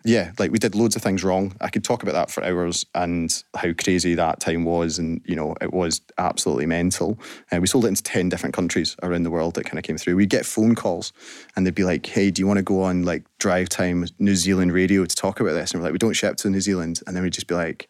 [0.07, 1.53] Yeah, like we did loads of things wrong.
[1.59, 5.35] I could talk about that for hours and how crazy that time was, and you
[5.35, 7.19] know it was absolutely mental.
[7.51, 9.97] And we sold it into ten different countries around the world that kind of came
[9.97, 10.15] through.
[10.15, 11.11] We'd get phone calls,
[11.57, 14.35] and they'd be like, "Hey, do you want to go on like drive time New
[14.37, 17.01] Zealand radio to talk about this?" And we're like, "We don't ship to New Zealand,"
[17.05, 17.89] and then we'd just be like,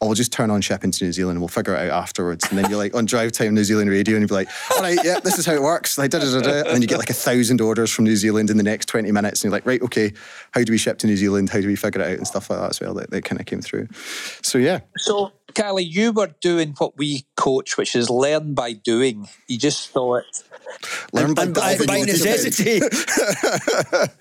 [0.00, 2.46] oh, we'll just turn on shipping to New Zealand and we'll figure it out afterwards.
[2.48, 4.80] And then you're like on drive time New Zealand radio and you'd be like, all
[4.82, 5.98] right, yeah, this is how it works.
[5.98, 6.58] Like, da, da, da, da.
[6.60, 9.12] And then you get like a thousand orders from New Zealand in the next 20
[9.12, 9.40] minutes.
[9.40, 10.12] And you're like, right, okay,
[10.52, 11.50] how do we ship to New Zealand?
[11.50, 12.16] How do we figure it out?
[12.16, 12.94] And stuff like that as well.
[12.94, 13.88] That, that kind of came through.
[14.42, 19.28] So yeah, So, Cally, you were doing what we coach, which is learn by doing.
[19.48, 20.24] You just saw it.
[21.12, 22.80] learn by, And by, diving by necessity.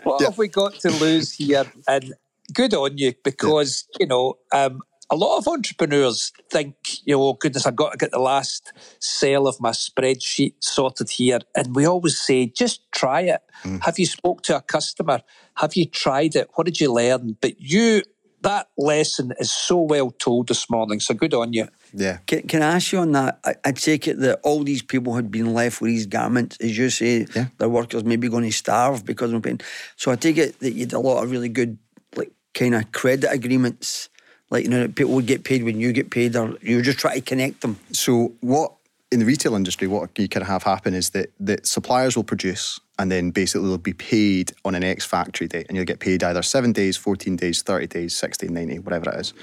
[0.04, 1.66] what have we got to lose here?
[1.88, 2.14] And
[2.54, 4.82] good on you because, you know, um,
[5.12, 8.72] a lot of entrepreneurs think, you know, oh, goodness, I've got to get the last
[9.00, 11.40] sale of my spreadsheet sorted here.
[11.56, 13.42] And we always say, just try it.
[13.64, 13.84] Mm.
[13.84, 15.22] Have you spoke to a customer?
[15.56, 16.50] Have you tried it?
[16.54, 17.38] What did you learn?
[17.42, 18.04] But you,
[18.42, 21.00] that lesson is so well told this morning.
[21.00, 21.68] So good on you.
[21.92, 22.18] Yeah.
[22.28, 23.40] Can, can I ask you on that?
[23.44, 26.78] I, I take it that all these people had been left with these garments, as
[26.78, 27.48] you say, Yeah.
[27.58, 29.60] their workers may be going to starve because of pain.
[29.96, 31.80] So I take it that you had a lot of really good,
[32.16, 34.10] like, kind of credit agreements.
[34.52, 37.16] Like, you know, people would get paid when you get paid, or you just try
[37.16, 37.80] to connect them.
[37.92, 38.74] So what
[39.12, 42.80] in the retail industry, what you can have happen is that that suppliers will produce
[43.00, 46.22] and then basically they'll be paid on an X factory date, and you'll get paid
[46.22, 49.34] either seven days, 14 days, 30 days, 60, 90, whatever it is,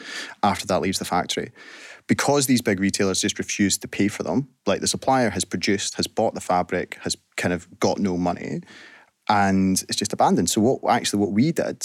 [0.43, 1.51] after that leaves the factory.
[2.07, 5.95] Because these big retailers just refuse to pay for them, like the supplier has produced,
[5.95, 8.61] has bought the fabric, has kind of got no money,
[9.27, 10.51] and it's just abandoned.
[10.51, 11.83] So what actually what we did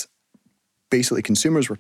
[0.89, 1.79] basically consumers were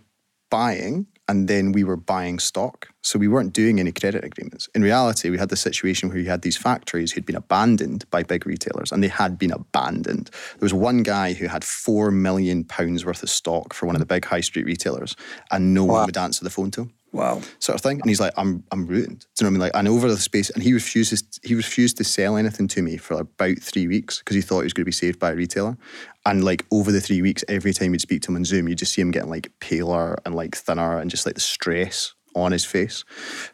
[0.51, 2.89] buying and then we were buying stock.
[3.01, 4.67] So we weren't doing any credit agreements.
[4.75, 8.21] In reality, we had the situation where you had these factories who'd been abandoned by
[8.21, 10.29] big retailers and they had been abandoned.
[10.29, 14.01] There was one guy who had four million pounds worth of stock for one of
[14.01, 15.15] the big high street retailers
[15.49, 17.41] and no one would answer the phone to him Wow.
[17.59, 17.99] sort of thing.
[17.99, 19.25] And he's like, I'm I'm ruined.
[19.35, 19.59] Do you know what I mean?
[19.59, 22.97] Like, and over the space, and he refuses he refused to sell anything to me
[22.97, 25.35] for about three weeks because he thought he was going to be saved by a
[25.35, 25.77] retailer.
[26.25, 28.77] And like over the three weeks, every time you'd speak to him on Zoom, you'd
[28.77, 32.53] just see him getting like paler and like thinner and just like the stress on
[32.53, 33.03] his face.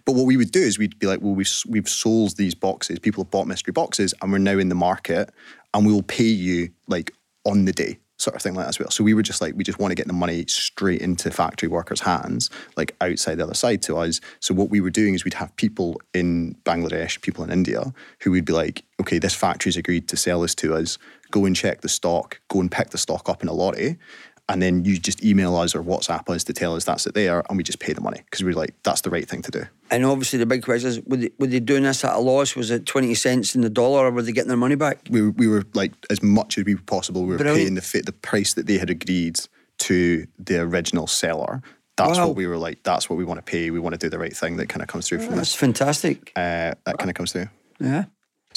[0.05, 2.99] But what we would do is we'd be like, well, we've we've sold these boxes.
[2.99, 5.31] People have bought mystery boxes, and we're now in the market,
[5.73, 8.79] and we will pay you like on the day sort of thing like that as
[8.79, 8.89] well.
[8.89, 11.69] So we were just like, we just want to get the money straight into factory
[11.69, 14.19] workers' hands, like outside the other side to us.
[14.39, 18.31] So what we were doing is we'd have people in Bangladesh, people in India, who
[18.31, 20.97] would be like, okay, this factory's agreed to sell this to us.
[21.29, 23.97] Go and check the stock, go and pick the stock up in a lorry.
[24.49, 27.43] And then you just email us or WhatsApp us to tell us that's it there,
[27.49, 29.51] and we just pay the money because we we're like, that's the right thing to
[29.51, 29.63] do.
[29.91, 32.55] And obviously, the big question is were they, were they doing this at a loss?
[32.55, 34.99] Was it 20 cents in the dollar, or were they getting their money back?
[35.09, 37.23] we were, we were like as much as we were possible.
[37.23, 37.59] We were Brilliant.
[37.61, 39.37] paying the fi- the price that they had agreed
[39.79, 41.61] to the original seller.
[41.97, 42.27] That's Wow.
[42.27, 42.83] what we were like.
[42.83, 43.69] That's what we want to pay.
[43.69, 44.57] We want to do the right thing.
[44.57, 45.55] That kind of comes through from That's this.
[45.55, 46.31] fantastic.
[46.37, 47.49] Uh, that kind of comes through.
[47.81, 48.05] Yeah.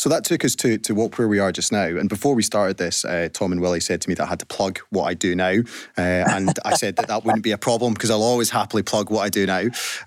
[0.01, 1.85] So that took us to to what where we are just now.
[1.85, 4.39] And before we started this, uh, Tom and Willie said to me that I had
[4.39, 5.59] to plug what I do now,
[5.99, 9.11] uh, and I said that that wouldn't be a problem because I'll always happily plug
[9.11, 9.65] what I do now.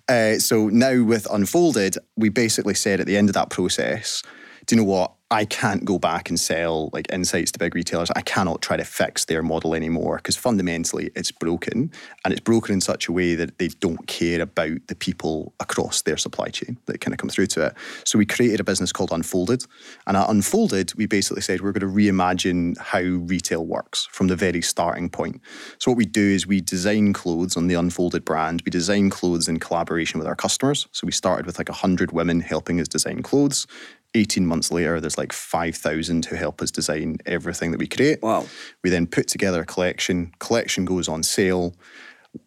[0.10, 4.23] Uh, so now with Unfolded, we basically said at the end of that process,
[4.65, 5.13] do you know what?
[5.34, 8.12] I can't go back and sell like insights to big retailers.
[8.15, 11.91] I cannot try to fix their model anymore because fundamentally it's broken
[12.23, 16.04] and it's broken in such a way that they don't care about the people across
[16.04, 17.73] their supply chain that kind of come through to it.
[18.06, 19.65] So we created a business called Unfolded.
[20.06, 24.36] And at Unfolded, we basically said we're going to reimagine how retail works from the
[24.36, 25.41] very starting point.
[25.80, 28.62] So what we do is we design clothes on the Unfolded brand.
[28.65, 30.88] We design clothes in collaboration with our customers.
[30.91, 33.65] So we started with like 100 women helping us design clothes.
[34.15, 38.21] 18 months later, there's like 5,000 who help us design everything that we create.
[38.21, 38.45] Wow.
[38.84, 40.34] We then put together a collection.
[40.39, 41.73] Collection goes on sale.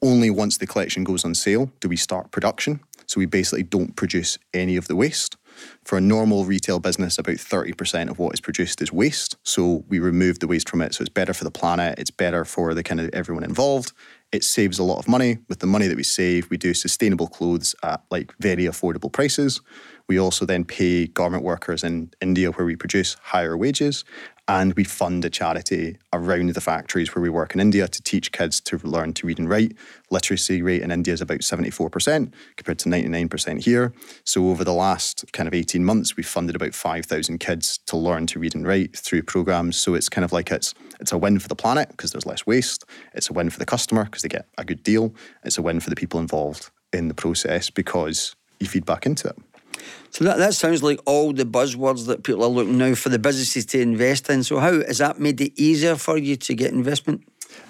[0.02, 2.81] Only once the collection goes on sale do we start production.
[3.07, 5.37] So we basically don't produce any of the waste.
[5.85, 9.37] For a normal retail business, about 30% of what is produced is waste.
[9.42, 10.94] So we remove the waste from it.
[10.94, 13.92] So it's better for the planet, it's better for the kind of everyone involved.
[14.33, 15.38] It saves a lot of money.
[15.48, 19.61] With the money that we save, we do sustainable clothes at like very affordable prices.
[20.08, 24.04] We also then pay garment workers in India, where we produce, higher wages.
[24.48, 28.30] And we fund a charity around the factories where we work in India to teach
[28.30, 29.72] kids to learn to read and write.
[30.08, 33.92] Literacy rate in India is about 74% compared to 99% here.
[34.22, 38.26] So over the last kind of 18 months, we've funded about 5,000 kids to learn
[38.26, 39.76] to read and write through programs.
[39.76, 42.46] So it's kind of like it's it's a win for the planet because there's less
[42.46, 42.84] waste.
[43.14, 45.12] It's a win for the customer because they get a good deal.
[45.44, 49.28] It's a win for the people involved in the process because you feed back into
[49.28, 49.36] it.
[50.10, 53.18] So that, that sounds like all the buzzwords that people are looking now for the
[53.18, 54.42] businesses to invest in.
[54.42, 57.26] So how has that made it easier for you to get investment?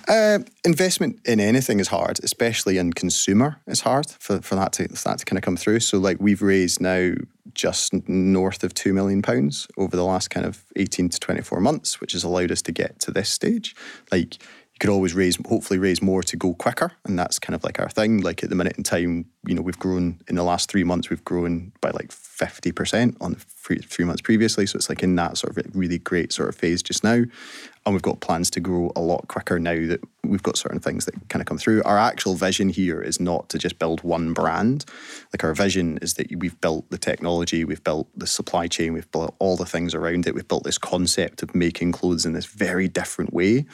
[0.09, 3.61] Uh, investment in anything is hard, especially in consumer.
[3.67, 5.81] It's hard for, for that to for that to kind of come through.
[5.81, 7.13] So like we've raised now
[7.55, 11.61] just north of two million pounds over the last kind of eighteen to twenty four
[11.61, 13.75] months, which has allowed us to get to this stage.
[14.11, 14.39] Like
[14.77, 17.81] you could always raise, hopefully raise more to go quicker, and that's kind of like
[17.81, 18.21] our thing.
[18.21, 21.09] Like at the minute in time, you know, we've grown in the last three months,
[21.09, 24.67] we've grown by like fifty percent on the three, three months previously.
[24.67, 27.95] So it's like in that sort of really great sort of phase just now, and
[27.95, 31.15] we've got plans to grow a lot quicker now that we've got certain things that
[31.31, 31.83] kind of come through.
[31.85, 34.85] Our actual vision here is not to just build one brand.
[35.33, 39.11] Like our vision is that we've built the technology, we've built the supply chain, we've
[39.11, 40.35] built all the things around it.
[40.35, 43.65] We've built this concept of making clothes in this very different way,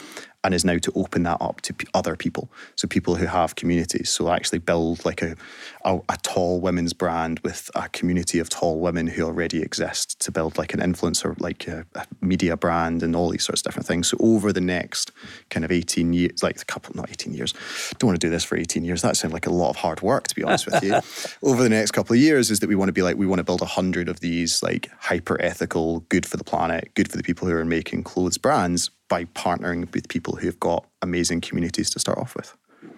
[0.44, 2.50] and is now to open that up to p- other people.
[2.74, 4.10] So people who have communities.
[4.10, 5.36] So actually build like a,
[5.84, 10.32] a, a tall women's brand with a community of tall women who already exist to
[10.32, 13.86] build like an influencer, like a, a media brand and all these sorts of different
[13.86, 14.08] things.
[14.08, 15.12] So over the next
[15.50, 17.54] kind of 18 years, like a couple, not 18 years,
[17.98, 19.02] don't want to do this for 18 years.
[19.02, 21.00] That sounds like a lot of hard work, to be honest with you.
[21.48, 23.38] over the next couple of years is that we want to be like, we want
[23.38, 27.16] to build a hundred of these like hyper ethical, good for the planet, good for
[27.16, 31.90] the people who are making clothes brands by partnering with people who've got amazing communities
[31.90, 32.56] to start off with.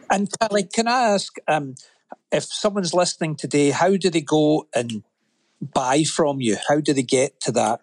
[0.09, 1.75] And Cally, can I ask um,
[2.31, 5.03] if someone's listening today, how do they go and
[5.61, 6.57] buy from you?
[6.69, 7.81] How do they get to that?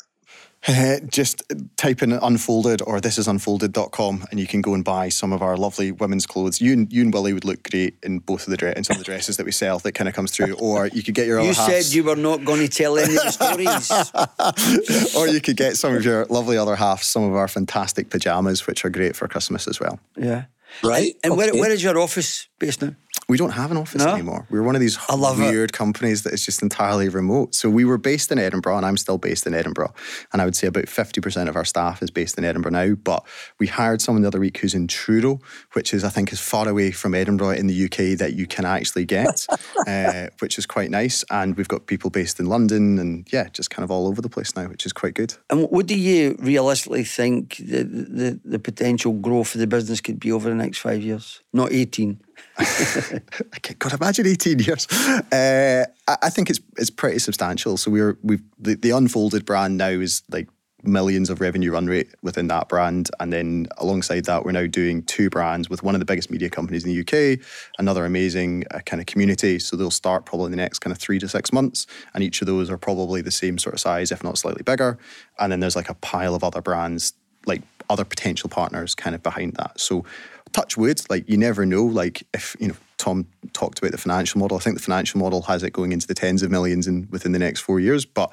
[0.67, 1.41] Uh, just
[1.75, 5.41] type in unfolded or this is unfolded.com and you can go and buy some of
[5.41, 6.61] our lovely women's clothes.
[6.61, 8.95] You and, you and Willie would look great in both of the dress in some
[8.95, 10.55] of the dresses that we sell that kind of comes through.
[10.61, 11.95] Or you could get your You other said halves.
[11.95, 15.15] you were not going to tell any of the stories.
[15.15, 18.67] or you could get some of your lovely other halves, some of our fantastic pajamas,
[18.67, 19.99] which are great for Christmas as well.
[20.15, 20.45] yeah.
[20.83, 21.15] Right.
[21.23, 21.59] And where, okay.
[21.59, 22.95] where is your office based now?
[23.31, 24.13] We don't have an office No?
[24.13, 24.45] anymore.
[24.49, 25.49] We're one of these I love it.
[25.49, 27.55] weird companies that is just entirely remote.
[27.55, 29.93] So we were based in Edinburgh, and I'm still based in Edinburgh.
[30.33, 32.93] And I would say about 50% of our staff is based in Edinburgh now.
[32.95, 33.25] But
[33.57, 35.39] we hired someone the other week who's in Truro,
[35.71, 38.65] which is, I think, as far away from Edinburgh in the UK that you can
[38.65, 39.47] actually get,
[39.87, 41.23] uh, which is quite nice.
[41.31, 44.27] And we've got people based in London and, yeah, just kind of all over the
[44.27, 45.35] place now, which is quite good.
[45.49, 50.19] And what do you realistically think the, the, the potential growth of the business could
[50.19, 51.39] be over the next five years?
[51.53, 52.19] Not 18.
[52.57, 54.87] I God, imagine 18 years.
[55.31, 57.77] Uh, I, I think it's it's pretty substantial.
[57.77, 60.47] So we're we've the, the unfolded brand now is like
[60.83, 65.03] millions of revenue run rate within that brand, and then alongside that, we're now doing
[65.03, 67.39] two brands with one of the biggest media companies in the UK,
[67.77, 69.59] another amazing uh, kind of community.
[69.59, 72.41] So they'll start probably in the next kind of three to six months, and each
[72.41, 74.97] of those are probably the same sort of size, if not slightly bigger.
[75.39, 77.13] And then there's like a pile of other brands,
[77.45, 79.79] like other potential partners, kind of behind that.
[79.79, 80.05] So
[80.53, 81.85] touch wood, like you never know.
[81.85, 84.57] Like if you know, Tom talked about the financial model.
[84.57, 87.31] I think the financial model has it going into the tens of millions in within
[87.31, 88.05] the next four years.
[88.05, 88.31] But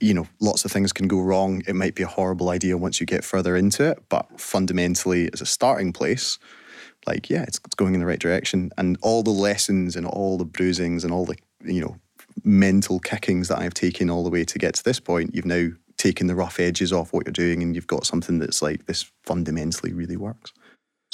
[0.00, 1.62] you know, lots of things can go wrong.
[1.66, 4.02] It might be a horrible idea once you get further into it.
[4.08, 6.38] But fundamentally, as a starting place,
[7.06, 8.70] like yeah, it's, it's going in the right direction.
[8.78, 11.96] And all the lessons and all the bruisings and all the you know
[12.42, 15.68] mental kickings that I've taken all the way to get to this point, you've now
[15.96, 19.10] taken the rough edges off what you're doing and you've got something that's like this
[19.22, 20.52] fundamentally really works.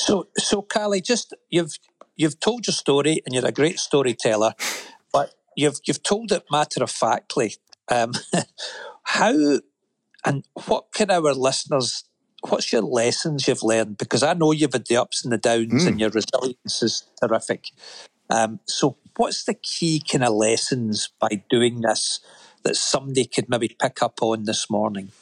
[0.00, 1.78] So, so Cally, just you've
[2.16, 4.54] you've told your story and you're a great storyteller,
[5.12, 7.56] but you've you've told it matter of factly.
[7.90, 8.12] Um,
[9.02, 9.58] how
[10.24, 12.04] and what can our listeners?
[12.48, 13.98] What's your lessons you've learned?
[13.98, 15.88] Because I know you've had the ups and the downs, Mm.
[15.88, 17.66] and your resilience is terrific.
[18.30, 22.20] Um, so, what's the key kind of lessons by doing this
[22.62, 25.12] that somebody could maybe pick up on this morning?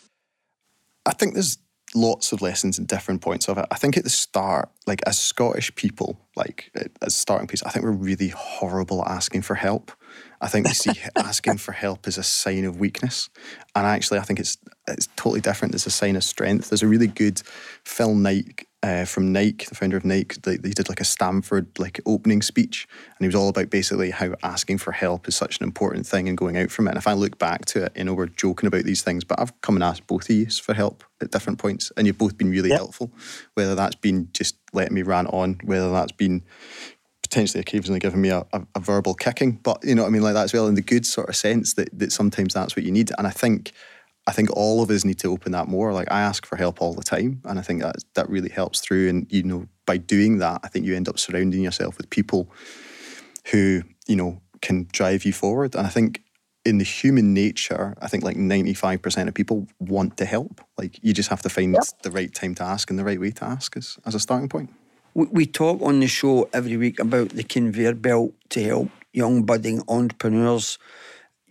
[1.04, 1.58] I think there's
[1.94, 3.66] lots of lessons and different points of it.
[3.70, 7.70] I think at the start, like as Scottish people, like uh, as starting piece, I
[7.70, 9.92] think we're really horrible at asking for help.
[10.40, 13.28] I think we see asking for help as a sign of weakness,
[13.74, 15.74] and actually, I think it's it's totally different.
[15.74, 16.70] It's a sign of strength.
[16.70, 17.42] There's a really good
[17.84, 20.36] Phil Knight uh, from Nike, the founder of Nike.
[20.42, 24.10] They, they did like a Stanford like opening speech, and he was all about basically
[24.10, 26.90] how asking for help is such an important thing and going out from it.
[26.90, 29.40] And if I look back to it, you know, we're joking about these things, but
[29.40, 32.38] I've come and asked both of you for help at different points, and you've both
[32.38, 33.12] been really helpful.
[33.54, 36.44] Whether that's been just letting me rant on, whether that's been
[37.22, 40.22] potentially occasionally giving me a, a, a verbal kicking, but you know what I mean,
[40.22, 42.84] like that as well in the good sort of sense that that sometimes that's what
[42.84, 43.10] you need.
[43.18, 43.72] And I think
[44.28, 45.94] I think all of us need to open that more.
[45.94, 48.78] Like I ask for help all the time, and I think that that really helps
[48.80, 49.08] through.
[49.08, 52.52] And you know, by doing that, I think you end up surrounding yourself with people
[53.50, 55.74] who you know can drive you forward.
[55.74, 56.22] And I think
[56.66, 60.60] in the human nature, I think like ninety five percent of people want to help.
[60.76, 63.30] Like you just have to find the right time to ask and the right way
[63.30, 64.68] to ask as, as a starting point.
[65.14, 69.44] We, we talk on the show every week about the conveyor belt to help young
[69.44, 70.78] budding entrepreneurs.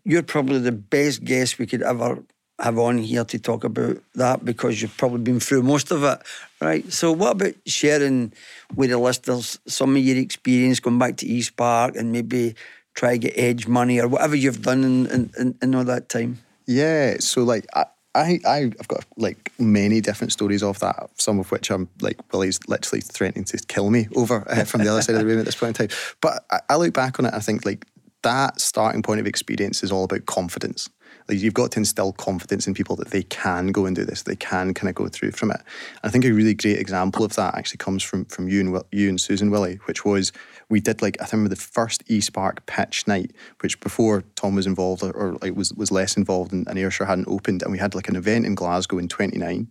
[0.04, 2.24] You're probably the best guest we could ever
[2.60, 6.20] have on here to talk about that because you've probably been through most of it,
[6.60, 6.92] right?
[6.92, 8.34] So, what about sharing
[8.76, 12.56] with the listeners some of your experience going back to eSpark and maybe
[12.96, 16.40] try to get edge money or whatever you've done in, in, in, all that time?
[16.66, 17.86] Yeah, so like I,
[18.16, 21.10] I, I've got like many different stories of that.
[21.18, 24.84] Some of which I'm like, well, he's literally threatening to kill me over uh, from
[24.84, 25.98] the other side of the room at this point in time.
[26.22, 27.86] But I, I look back on it, I think like
[28.24, 30.90] that starting point of experience is all about confidence.
[31.28, 34.24] Like you've got to instill confidence in people that they can go and do this,
[34.24, 35.62] they can kind of go through from it.
[36.04, 39.10] I think a really great example of that actually comes from from you and you
[39.10, 40.32] and Susan Willie, which was
[40.70, 45.04] we did like I remember the first eSpark pitch night, which before Tom was involved
[45.04, 47.96] or, or like was was less involved and, and Ayrshire hadn't opened, and we had
[47.96, 49.68] like an event in Glasgow in '29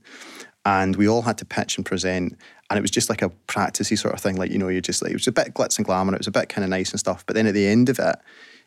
[0.67, 2.37] and we all had to pitch and present
[2.69, 5.01] and it was just like a practicey sort of thing like you know you're just
[5.01, 6.91] like it was a bit glitz and glamour it was a bit kind of nice
[6.91, 8.17] and stuff but then at the end of it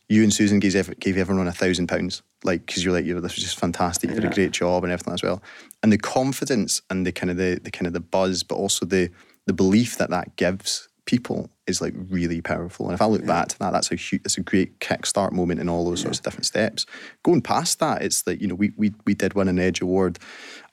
[0.09, 3.21] you and Susan gave, gave everyone a thousand pounds like because you're like you know
[3.21, 5.41] this was just fantastic you did a great job and everything as well.
[5.83, 8.85] And the confidence and the kind of the, the kind of the buzz but also
[8.85, 9.09] the
[9.45, 13.49] the belief that that gives people is like really powerful and if I look back
[13.49, 16.25] to that that's a huge it's a great kickstart moment in all those sorts of
[16.25, 16.85] different steps
[17.23, 20.19] going past that it's that you know we we, we did win an edge award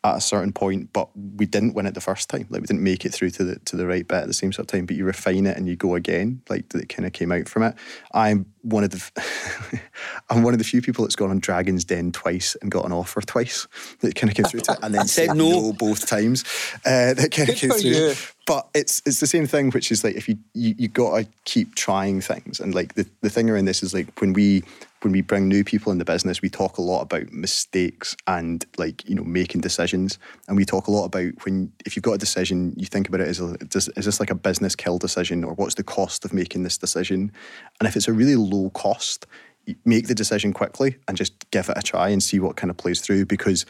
[0.07, 2.47] at a certain point, but we didn't win it the first time.
[2.49, 4.53] Like we didn't make it through to the to the right bit at the same
[4.53, 4.87] sort of time.
[4.87, 6.43] But you refine it and you go again.
[6.49, 7.75] Like that kind of came out from it.
[8.13, 9.81] I'm one of the
[10.31, 12.93] I'm one of the few people that's gone on Dragon's Den twice and got an
[12.93, 13.67] offer twice.
[14.01, 15.51] That kind of came through to it and then Said said no.
[15.51, 15.73] no.
[15.73, 16.45] both times.
[16.85, 17.91] Uh, that kind of came through.
[17.91, 18.15] you.
[18.47, 21.29] But it's it's the same thing, which is like if you you, you got to
[21.45, 22.61] keep trying things.
[22.61, 24.63] And like the the thing around this is like when we
[25.03, 28.65] when we bring new people in the business, we talk a lot about mistakes and
[28.77, 30.19] like you know making decisions,
[30.49, 33.21] and we talk a lot about when if you've got a decision, you think about
[33.21, 36.25] it as a, does, is this like a business kill decision or what's the cost
[36.25, 37.31] of making this decision,
[37.81, 39.27] and if it's a really low cost,
[39.85, 42.77] make the decision quickly and just give it a try and see what kind of
[42.77, 43.67] plays through because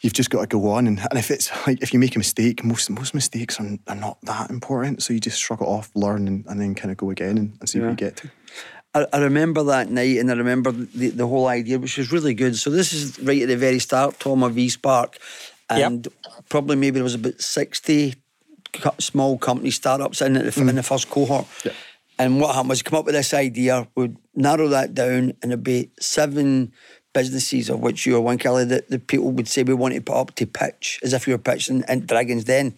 [0.00, 2.18] you've just got to go on and, and if it's like if you make a
[2.18, 5.90] mistake most most mistakes are, are not that important so you just shrug it off
[5.94, 8.30] learn and, and then kind of go again and, and see what you get to
[8.96, 12.32] I, I remember that night and I remember the, the whole idea, which was really
[12.32, 12.56] good.
[12.56, 15.16] So this is right at the very start, Tom of eSpark.
[15.68, 16.08] And
[16.48, 18.14] probably maybe there was about 60
[18.98, 20.80] small company startups in, it, in the mm-hmm.
[20.80, 21.46] first cohort.
[22.18, 25.50] And what happened was you come up with this idea, we'd narrow that down and
[25.50, 26.72] there'd be seven
[27.16, 30.02] businesses of which you were one, Cally, that the people would say we want to
[30.02, 32.74] put up to pitch as if you were pitching in Dragon's Den.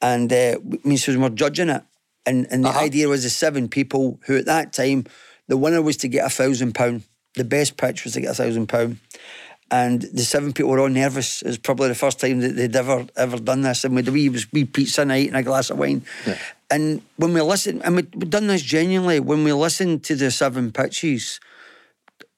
[0.00, 1.82] And uh, me and Susan were judging it.
[2.24, 5.06] And, and the idea was the seven people who at that time,
[5.48, 7.02] the winner was to get a thousand pound.
[7.34, 8.98] The best pitch was to get a thousand pound.
[9.68, 11.42] And the seven people were all nervous.
[11.42, 13.84] It was probably the first time that they'd ever ever done this.
[13.84, 16.04] And we'd wee, was wee pizza night and a glass of wine.
[16.70, 20.70] And when we listened, and we'd done this genuinely, when we listened to the seven
[20.70, 21.40] pitches,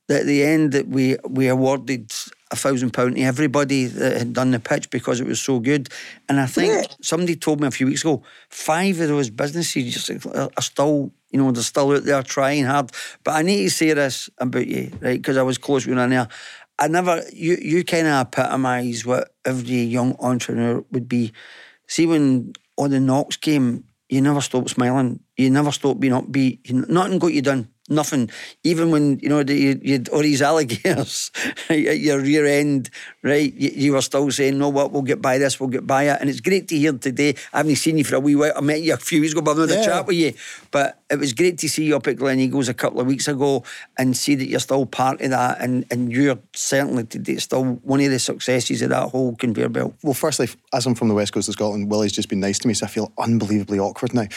[0.08, 2.12] at the end that we we awarded
[2.50, 5.88] a thousand pound to everybody that had done the pitch because it was so good.
[6.28, 10.26] And I think somebody told me a few weeks ago, five of those businesses just
[10.26, 12.90] are still, you know, they're still out there trying hard.
[13.22, 15.20] But I need to say this about you, right?
[15.20, 16.28] Because I was close with you there.
[16.78, 21.32] I never, you, you kind of epitomise what every young entrepreneur would be.
[21.88, 25.20] See, when all the knocks came, you never stopped smiling.
[25.36, 26.60] You never stopped being upbeat.
[26.64, 27.68] You, nothing got you done.
[27.88, 28.30] Nothing.
[28.64, 31.30] Even when, you know, the, you, you had all these alligators
[31.70, 32.90] right, at your rear end,
[33.22, 33.52] right?
[33.54, 36.18] You, you, were still saying, no, what, we'll get by this, we'll get by it.
[36.20, 37.34] And it's great to hear today.
[37.52, 38.52] I haven't seen you for a wee while.
[38.54, 40.34] I met you a few weeks ago, but I've had a chat with you.
[40.70, 43.64] But it was great to see you up at Gleneagles a couple of weeks ago
[43.96, 45.60] and see that you're still part of that.
[45.60, 49.94] And, and you're certainly today still one of the successes of that whole conveyor belt.
[50.02, 52.68] Well, firstly, as I'm from the west coast of Scotland, Willie's just been nice to
[52.68, 54.26] me, so I feel unbelievably awkward now.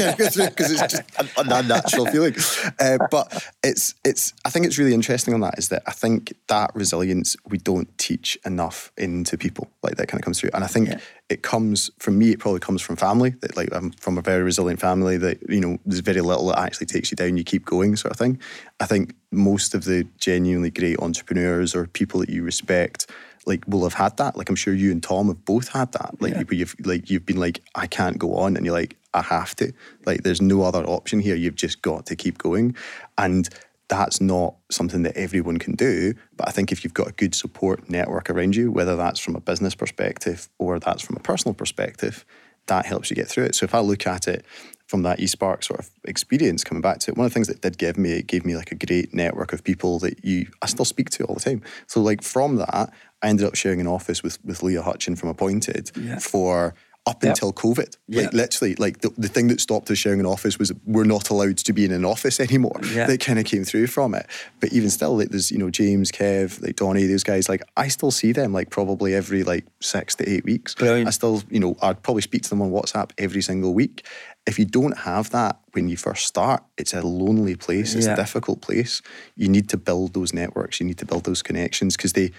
[0.00, 2.34] Because it's just an unnatural feeling.
[2.78, 6.32] Uh, but it's it's I think it's really interesting on that is that I think
[6.48, 10.64] that resilience we don't teach enough into people like that kind of comes through, and
[10.64, 11.00] I think yeah.
[11.30, 12.32] It comes from me.
[12.32, 13.30] It probably comes from family.
[13.40, 15.16] That like I'm from a very resilient family.
[15.16, 17.36] That you know there's very little that actually takes you down.
[17.36, 18.40] You keep going, sort of thing.
[18.80, 23.06] I think most of the genuinely great entrepreneurs or people that you respect
[23.46, 24.36] like will have had that.
[24.36, 26.20] Like I'm sure you and Tom have both had that.
[26.20, 26.42] Like yeah.
[26.50, 29.72] you've like you've been like I can't go on, and you're like I have to.
[30.04, 31.36] Like there's no other option here.
[31.36, 32.74] You've just got to keep going,
[33.16, 33.48] and
[33.90, 36.14] that's not something that everyone can do.
[36.36, 39.34] But I think if you've got a good support network around you, whether that's from
[39.34, 42.24] a business perspective or that's from a personal perspective,
[42.66, 43.56] that helps you get through it.
[43.56, 44.44] So if I look at it
[44.86, 47.60] from that eSpark sort of experience coming back to it, one of the things that
[47.62, 50.66] did give me, it gave me like a great network of people that you I
[50.66, 51.60] still speak to all the time.
[51.88, 55.34] So like from that, I ended up sharing an office with with Leah Hutcheon from
[55.34, 56.20] Appointedd yeah.
[56.20, 56.74] for
[57.10, 57.32] up yep.
[57.32, 57.96] until COVID.
[58.08, 58.24] Yep.
[58.24, 61.28] Like literally, like the, the thing that stopped us sharing an office was we're not
[61.30, 62.78] allowed to be in an office anymore.
[62.92, 63.08] Yep.
[63.08, 64.26] That kind of came through from it.
[64.60, 67.88] But even still, like there's, you know, James, Kev, like Donnie, those guys, like I
[67.88, 70.74] still see them like probably every like six to eight weeks.
[70.74, 71.08] Brilliant.
[71.08, 74.06] I still, you know, I'd probably speak to them on WhatsApp every single week.
[74.46, 77.94] If you don't have that when you first start, it's a lonely place.
[77.94, 79.02] It's a difficult place.
[79.36, 80.80] You need to build those networks.
[80.80, 82.32] You need to build those connections because they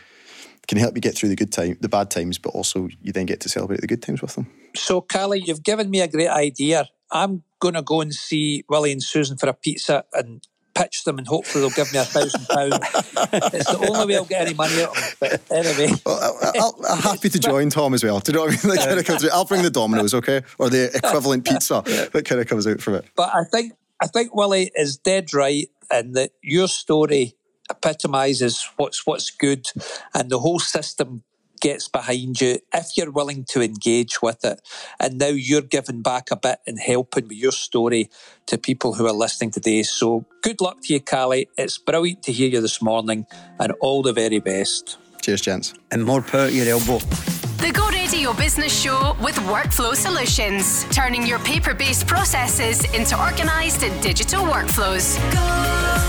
[0.68, 3.26] can help you get through the good time, the bad times, but also you then
[3.26, 4.48] get to celebrate the good times with them.
[4.76, 6.90] So, Cally, you've given me a great idea.
[7.12, 11.18] I'm going to go and see Willie and Susan for a pizza and pitch them,
[11.18, 12.74] and hopefully they'll give me a thousand pounds.
[13.54, 15.14] It's the only way I'll get any money out of them.
[15.20, 18.20] But anyway, well, i am happy to join Tom as well.
[18.20, 18.76] Do you know what I mean?
[18.76, 21.82] That kind of comes I'll bring the Dominoes, okay, or the equivalent pizza
[22.14, 23.06] that kind of comes out from it.
[23.16, 27.36] But I think I think Willie is dead right in that your story
[27.72, 29.66] epitomizes what's what's good,
[30.14, 31.24] and the whole system
[31.62, 34.60] gets behind you if you're willing to engage with it.
[35.00, 38.10] And now you're giving back a bit and helping with your story
[38.48, 39.84] to people who are listening today.
[39.84, 41.48] So good luck to you, Cally.
[41.58, 43.26] It's brilliant to hear you this morning,
[43.60, 44.98] and all the very best.
[45.22, 45.74] Cheers, gents.
[45.92, 46.98] And more power to your elbow.
[47.62, 53.84] The Go Radio Business Show with Workflow Solutions, turning your paper based processes into organised
[53.84, 56.01] and digital workflows.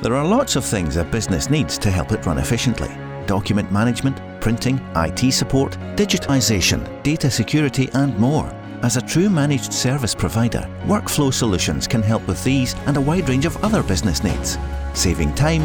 [0.00, 2.88] There are lots of things a business needs to help it run efficiently
[3.26, 8.46] document management, printing, IT support, digitisation, data security, and more.
[8.82, 13.28] As a true managed service provider, Workflow Solutions can help with these and a wide
[13.28, 14.56] range of other business needs,
[14.94, 15.62] saving time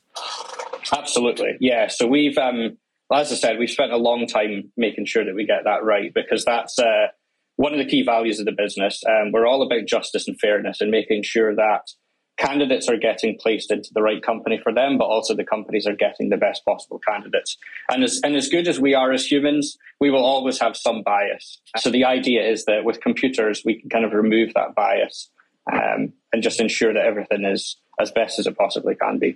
[0.91, 1.87] Absolutely, yeah.
[1.87, 2.77] So we've um,
[3.13, 6.13] as I said, we've spent a long time making sure that we get that right
[6.13, 7.07] because that's uh,
[7.55, 9.01] one of the key values of the business.
[9.07, 11.89] Um, we're all about justice and fairness and making sure that
[12.37, 15.95] candidates are getting placed into the right company for them, but also the companies are
[15.95, 17.57] getting the best possible candidates.
[17.91, 21.01] And as, and as good as we are as humans, we will always have some
[21.03, 21.59] bias.
[21.77, 25.29] So the idea is that with computers, we can kind of remove that bias
[25.71, 29.35] um, and just ensure that everything is as best as it possibly can be.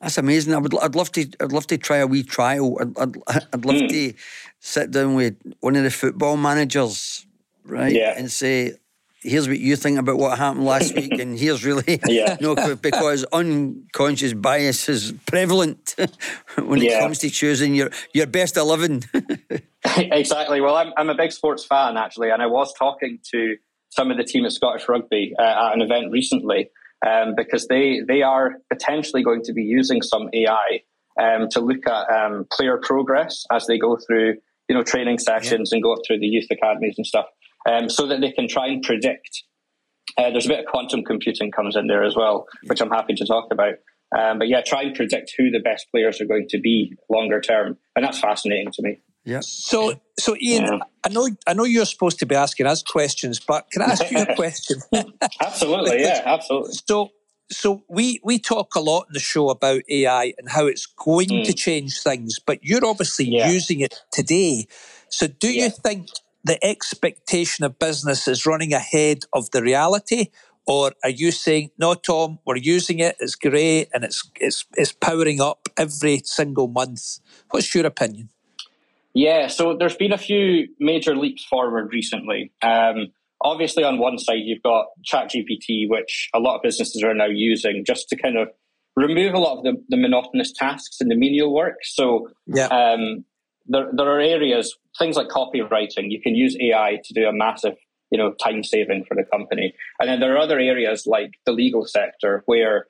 [0.00, 0.54] That's amazing.
[0.54, 0.76] I would.
[0.78, 1.28] I'd love to.
[1.40, 2.78] I'd love to try a wee trial.
[2.80, 2.98] I'd.
[2.98, 3.16] I'd,
[3.52, 3.88] I'd love mm.
[3.88, 4.14] to
[4.60, 7.26] sit down with one of the football managers,
[7.64, 7.92] right?
[7.92, 8.14] Yeah.
[8.16, 8.74] And say,
[9.22, 12.36] here's what you think about what happened last week, and here's really yeah.
[12.40, 15.96] no because unconscious bias is prevalent
[16.56, 16.98] when yeah.
[16.98, 19.02] it comes to choosing your your best eleven.
[19.84, 20.60] exactly.
[20.60, 23.56] Well, I'm I'm a big sports fan actually, and I was talking to
[23.90, 26.70] some of the team at Scottish Rugby uh, at an event recently
[27.06, 30.80] um, because they they are potentially going to be using some AI
[31.20, 34.36] um, to look at um, player progress as they go through
[34.68, 35.76] you know training sessions yeah.
[35.76, 37.26] and go up through the youth academies and stuff
[37.68, 39.44] um, so that they can try and predict.
[40.16, 43.14] Uh, there's a bit of quantum computing comes in there as well, which I'm happy
[43.14, 43.74] to talk about.
[44.18, 47.40] Um, but yeah, try and predict who the best players are going to be longer
[47.40, 49.00] term, and that's fascinating to me.
[49.24, 49.40] Yeah.
[49.40, 50.78] So, so Ian, yeah.
[51.04, 54.10] I know, I know you're supposed to be asking us questions, but can I ask
[54.10, 54.80] you a question?
[55.42, 56.72] absolutely, yeah, absolutely.
[56.86, 57.10] So,
[57.50, 61.28] so we we talk a lot in the show about AI and how it's going
[61.28, 61.44] mm.
[61.44, 63.50] to change things, but you're obviously yeah.
[63.50, 64.66] using it today.
[65.08, 65.64] So, do yeah.
[65.64, 66.08] you think
[66.44, 70.28] the expectation of business is running ahead of the reality?
[70.66, 74.92] Or are you saying, no, Tom, we're using it, it's great, and it's it's it's
[74.92, 77.20] powering up every single month?
[77.50, 78.28] What's your opinion?
[79.18, 82.52] Yeah, so there's been a few major leaps forward recently.
[82.62, 83.08] Um,
[83.42, 87.82] obviously, on one side, you've got ChatGPT, which a lot of businesses are now using
[87.84, 88.46] just to kind of
[88.94, 91.78] remove a lot of the, the monotonous tasks and the menial work.
[91.82, 92.66] So yeah.
[92.66, 93.24] um,
[93.66, 97.74] there, there are areas, things like copywriting, you can use AI to do a massive,
[98.12, 99.74] you know, time saving for the company.
[99.98, 102.86] And then there are other areas like the legal sector where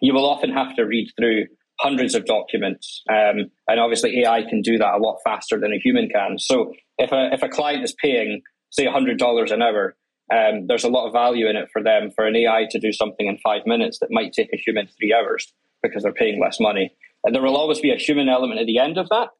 [0.00, 1.46] you will often have to read through
[1.80, 3.02] hundreds of documents.
[3.08, 6.38] Um, and obviously AI can do that a lot faster than a human can.
[6.38, 9.96] So if a, if a client is paying, say $100 an hour,
[10.32, 12.92] um, there's a lot of value in it for them for an AI to do
[12.92, 15.52] something in five minutes that might take a human three hours
[15.82, 16.92] because they're paying less money.
[17.24, 19.30] And there will always be a human element at the end of that,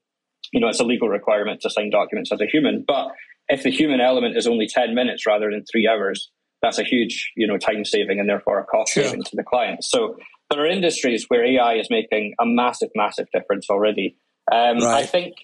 [0.52, 2.84] you know, it's a legal requirement to sign documents as a human.
[2.86, 3.08] But
[3.48, 6.30] if the human element is only 10 minutes rather than three hours,
[6.62, 9.84] that's a huge, you know, time saving and therefore a cost saving to the client.
[9.84, 10.16] So
[10.50, 14.16] there are industries where AI is making a massive, massive difference already.
[14.50, 15.02] Um, right.
[15.02, 15.34] I think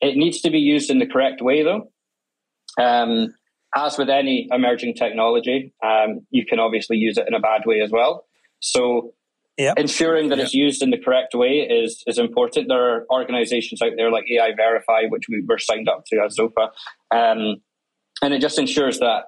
[0.00, 1.90] it needs to be used in the correct way, though.
[2.82, 3.34] Um,
[3.74, 7.80] as with any emerging technology, um, you can obviously use it in a bad way
[7.80, 8.24] as well.
[8.60, 9.14] So
[9.58, 9.78] Yep.
[9.78, 10.46] Ensuring that yep.
[10.46, 12.68] it's used in the correct way is is important.
[12.68, 16.38] There are organisations out there like AI Verify, which we were signed up to as
[16.38, 16.70] Zopa,
[17.14, 17.56] um,
[18.22, 19.24] and it just ensures that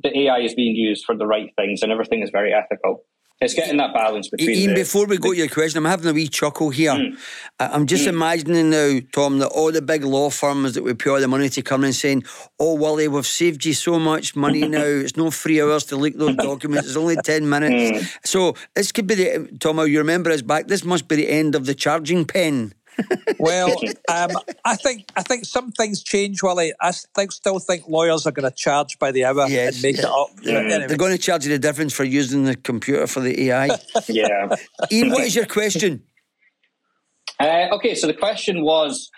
[0.00, 3.04] the AI is being used for the right things and everything is very ethical.
[3.40, 4.50] It's getting that balance between.
[4.50, 6.92] Ian, the, before we go to your question, I'm having a wee chuckle here.
[6.92, 7.18] Mm.
[7.58, 8.10] I'm just mm.
[8.10, 11.48] imagining now, Tom, that all the big law firms that we pay all the money
[11.48, 12.24] to come in saying,
[12.58, 14.84] "Oh, Wally, we've saved you so much money now.
[14.84, 16.86] It's no three hours to leak those documents.
[16.86, 18.18] It's only ten minutes." Mm.
[18.24, 19.78] So this could be the Tom.
[19.80, 20.68] You remember us back.
[20.68, 22.72] This must be the end of the charging pen
[23.38, 23.70] well,
[24.08, 24.30] um,
[24.64, 26.72] I think I think some things change, Willie.
[26.80, 29.98] I think, still think lawyers are going to charge by the hour yes, and make
[29.98, 30.28] it up.
[30.42, 30.58] Yeah.
[30.58, 30.86] Anyway.
[30.86, 33.78] They're going to charge you the difference for using the computer for the AI.
[34.08, 34.54] yeah.
[34.90, 36.02] Ian, what is your question?
[37.40, 39.10] Uh, okay, so the question was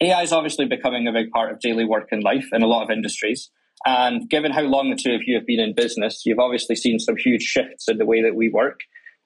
[0.00, 2.82] AI is obviously becoming a big part of daily work and life in a lot
[2.82, 3.50] of industries.
[3.84, 6.98] And given how long the two of you have been in business, you've obviously seen
[6.98, 8.80] some huge shifts in the way that we work.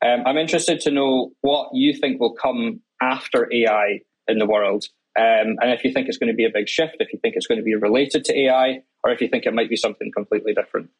[0.04, 4.86] Um, I'm interested to know what you think will come after AI in the world.
[5.18, 7.36] Um, and if you think it's going to be a big shift, if you think
[7.36, 10.10] it's going to be related to AI, or if you think it might be something
[10.14, 10.90] completely different.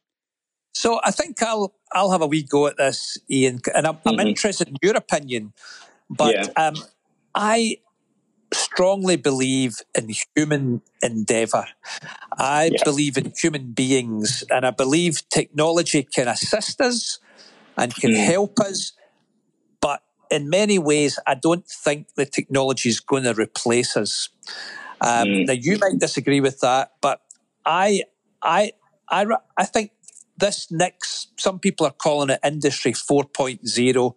[0.75, 4.21] So I think I'll I'll have a wee go at this, Ian, and I'm, mm-hmm.
[4.21, 5.53] I'm interested in your opinion.
[6.09, 6.47] But yeah.
[6.57, 6.75] um,
[7.35, 7.79] I
[8.53, 11.67] strongly believe in human endeavour.
[12.39, 12.85] I yeah.
[12.85, 17.19] believe in human beings, and I believe technology can assist us
[17.77, 18.25] and can mm.
[18.25, 18.93] help us
[20.31, 24.29] in many ways, I don't think the technology is going to replace us.
[25.01, 25.47] Um, mm.
[25.47, 27.21] Now, you might disagree with that, but
[27.65, 28.03] I,
[28.43, 28.73] I,
[29.09, 29.93] I, I think
[30.39, 31.29] this next.
[31.41, 34.15] Some people are calling it Industry 4.0.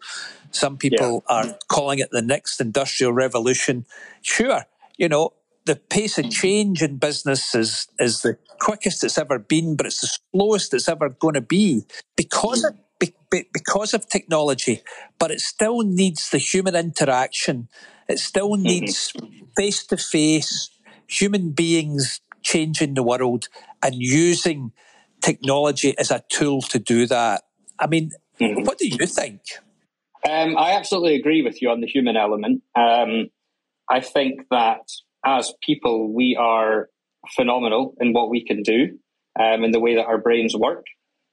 [0.51, 1.35] Some people yeah.
[1.35, 3.85] are calling it the next industrial revolution.
[4.21, 4.65] Sure,
[4.97, 5.33] you know
[5.69, 10.01] the pace of change in business is is the quickest it's ever been, but it's
[10.01, 11.83] the slowest it's ever going to be
[12.17, 12.69] because mm.
[12.69, 14.81] of be, be, because of technology,
[15.19, 17.69] but it still needs the human interaction.
[18.07, 18.91] It still Mm-hmm.
[18.91, 19.13] needs
[19.57, 20.69] face to face
[21.07, 23.47] human beings changing the world
[23.83, 24.71] and using
[25.21, 27.43] technology as a tool to do that.
[27.79, 28.65] I mean, Mm-hmm.
[28.65, 29.41] what do you think?
[30.29, 32.61] Um, I absolutely agree with you on the human element.
[32.75, 33.29] Um,
[33.89, 34.81] I think that
[35.25, 36.89] as people, we are
[37.35, 38.97] phenomenal in what we can do
[39.39, 40.85] um, in the way that our brains work.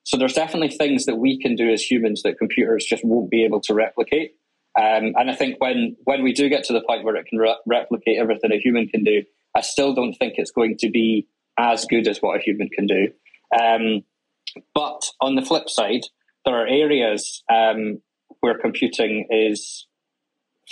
[0.06, 3.44] So there's definitely things that we can do as humans that computers just won't be
[3.44, 4.34] able to replicate.
[4.78, 7.40] Um, and I think when when we do get to the point where it can
[7.40, 9.24] re- replicate everything a human can do,
[9.56, 11.26] I still don't think it's going to be
[11.58, 13.08] as good as what a human can do.
[13.60, 14.04] Um,
[14.74, 16.02] but on the flip side,
[16.44, 18.00] there are areas um,
[18.40, 19.88] where computing is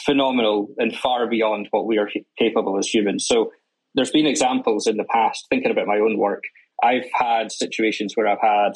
[0.06, 2.08] phenomenal and far beyond what we are
[2.38, 3.26] capable as humans.
[3.26, 3.50] So
[3.96, 6.44] there's been examples in the past, thinking about my own work,
[6.82, 8.72] I've had situations where I've had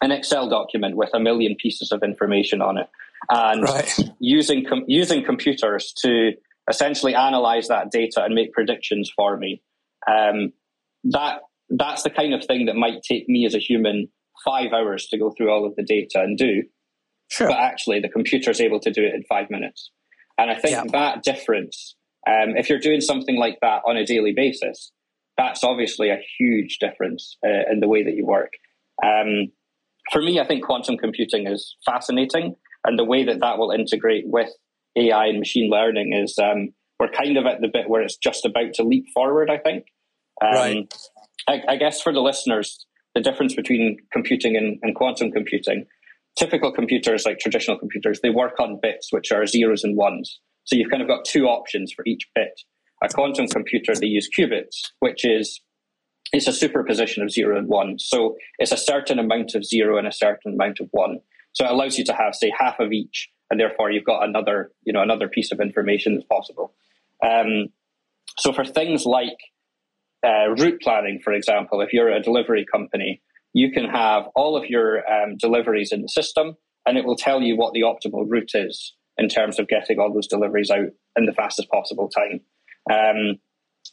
[0.00, 2.88] an Excel document with a million pieces of information on it,
[3.30, 3.98] and Right.
[4.18, 6.32] using com- using computers to
[6.68, 9.62] essentially analyze that data and make predictions for me.
[10.08, 10.52] Um,
[11.04, 11.40] that
[11.70, 14.08] that's the kind of thing that might take me as a human
[14.44, 16.62] five hours to go through all of the data and do,
[17.30, 17.48] Sure.
[17.48, 19.90] but actually the computer is able to do it in five minutes.
[20.38, 20.84] And I think Yeah.
[20.92, 24.92] that difference, um, if you're doing something like that on a daily basis,
[25.38, 28.52] that's obviously a huge difference uh, in the way that you work.
[29.02, 29.50] Um,
[30.12, 32.54] for me, I think quantum computing is fascinating,
[32.84, 34.50] and the way that that will integrate with
[34.96, 38.44] AI and machine learning is um, we're kind of at the bit where it's just
[38.44, 39.50] about to leap forward.
[39.50, 39.84] I think.
[40.44, 40.94] Um, Right.
[41.48, 45.86] I, I guess for the listeners, the difference between computing and, and quantum computing,
[46.38, 50.40] typical computers like traditional computers, they work on bits which are zeros and ones.
[50.64, 52.60] So you've kind of got two options for each bit.
[53.02, 55.60] A quantum computer, they use qubits, which is
[56.32, 57.98] it's a superposition of zero and one.
[57.98, 61.18] So it's a certain amount of zero and a certain amount of one.
[61.52, 64.72] So it allows you to have, say, half of each, and therefore you've got another,
[64.84, 66.74] you know, another piece of information that's possible.
[67.24, 67.68] Um,
[68.38, 69.36] so for things like
[70.26, 73.20] uh, route planning, for example, if you're a delivery company,
[73.52, 76.56] you can have all of your um, deliveries in the system,
[76.86, 80.12] and it will tell you what the optimal route is in terms of getting all
[80.12, 82.40] those deliveries out in the fastest possible time.
[82.90, 83.36] Um,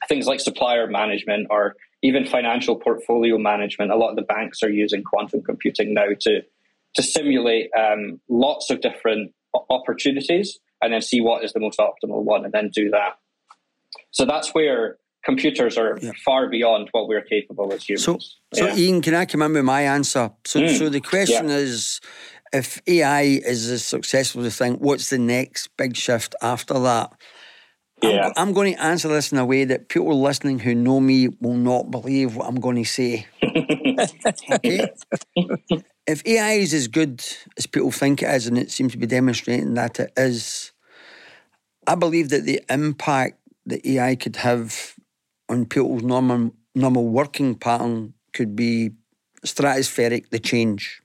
[0.08, 3.92] things like supplier management or even financial portfolio management.
[3.92, 6.42] A lot of the banks are using quantum computing now to
[6.96, 9.32] to simulate um, lots of different
[9.70, 13.20] opportunities and then see what is the most optimal one and then do that.
[14.12, 18.04] So that's where computers are far beyond what we're capable as humans.
[18.06, 18.18] So,
[18.54, 18.76] so Yeah.
[18.76, 20.32] Ian, can I come in with my answer?
[20.46, 21.56] So, Mm, so the question yeah.
[21.56, 22.00] is,
[22.54, 27.14] if AI is as successful as I think, what's the next big shift after that?
[28.04, 31.30] I'm, I'm going to answer this in a way that people listening who know me
[31.40, 33.28] will not believe what I'm going to say.
[34.52, 34.90] okay?
[36.08, 37.26] if AI is as good
[37.58, 40.72] as people think it is, and it seems to be demonstrating that it is,
[41.88, 44.96] I believe that the impact that AI could have
[45.48, 48.92] on people's normal, normal working pattern could be
[49.46, 51.02] stratospheric, the change.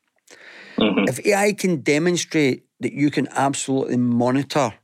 [0.79, 1.09] Mm-hmm.
[1.09, 4.75] If AI can demonstrate that you can absolutely monitor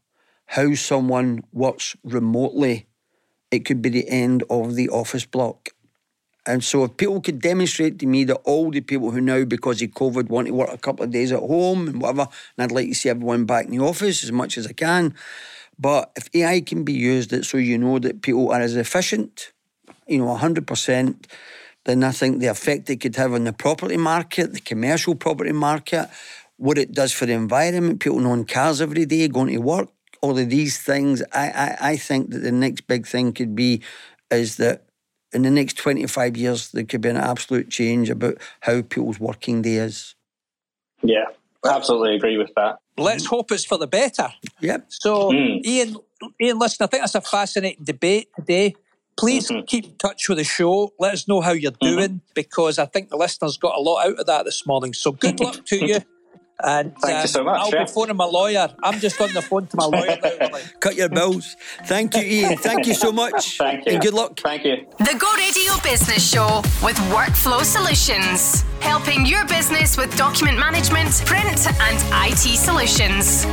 [0.51, 2.89] how someone works remotely,
[3.53, 5.69] it could be the end of the office block.
[6.45, 9.81] And so, if people could demonstrate to me that all the people who now, because
[9.81, 12.27] of COVID, want to work a couple of days at home and whatever,
[12.57, 15.15] and I'd like to see everyone back in the office as much as I can.
[15.79, 19.53] But if AI can be used so you know that people are as efficient,
[20.09, 21.27] you know, 100%,
[21.85, 25.53] then I think the effect it could have on the property market, the commercial property
[25.53, 26.11] market,
[26.57, 29.89] what it does for the environment, people knowing cars every day, going to work,
[30.23, 33.83] all of these things, I, I, I think that the next big thing could be
[34.31, 34.85] is that
[35.33, 39.63] in the next 25 years, there could be an absolute change about how people's working
[39.63, 40.15] day is.
[41.03, 41.25] yeah,
[41.65, 42.79] absolutely agree with that.
[42.99, 44.29] Let's hope it's for the better.
[44.61, 44.87] Yep.
[44.89, 45.65] So, Mm.
[45.65, 45.97] Ian,
[46.41, 48.75] Ian, listen, I think that's a fascinating debate today.
[49.17, 49.65] Please Mm-hmm.
[49.67, 50.93] keep in touch with the show.
[50.99, 54.19] Let us know how you're doing because I think the listeners got a lot out
[54.19, 54.93] of that this morning.
[54.93, 56.01] So, good luck to you.
[56.63, 57.85] And Thank you um, so much, I'll yeah.
[57.85, 58.69] be phoning my lawyer.
[58.83, 60.31] I'm just on the phone to my lawyer now.
[60.51, 60.63] Willie.
[60.81, 61.57] Cut your bills.
[61.87, 62.59] Thank you, Ian.
[62.59, 63.59] Thank you so much.
[63.59, 63.93] Thank you.
[63.93, 64.39] And good luck.
[64.41, 64.87] Thank you.
[64.99, 68.65] The Go Radio Business Show with Workflow Solutions.
[68.81, 73.45] Helping your business with document management, print, and IT solutions.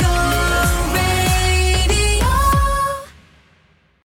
[0.00, 0.57] Go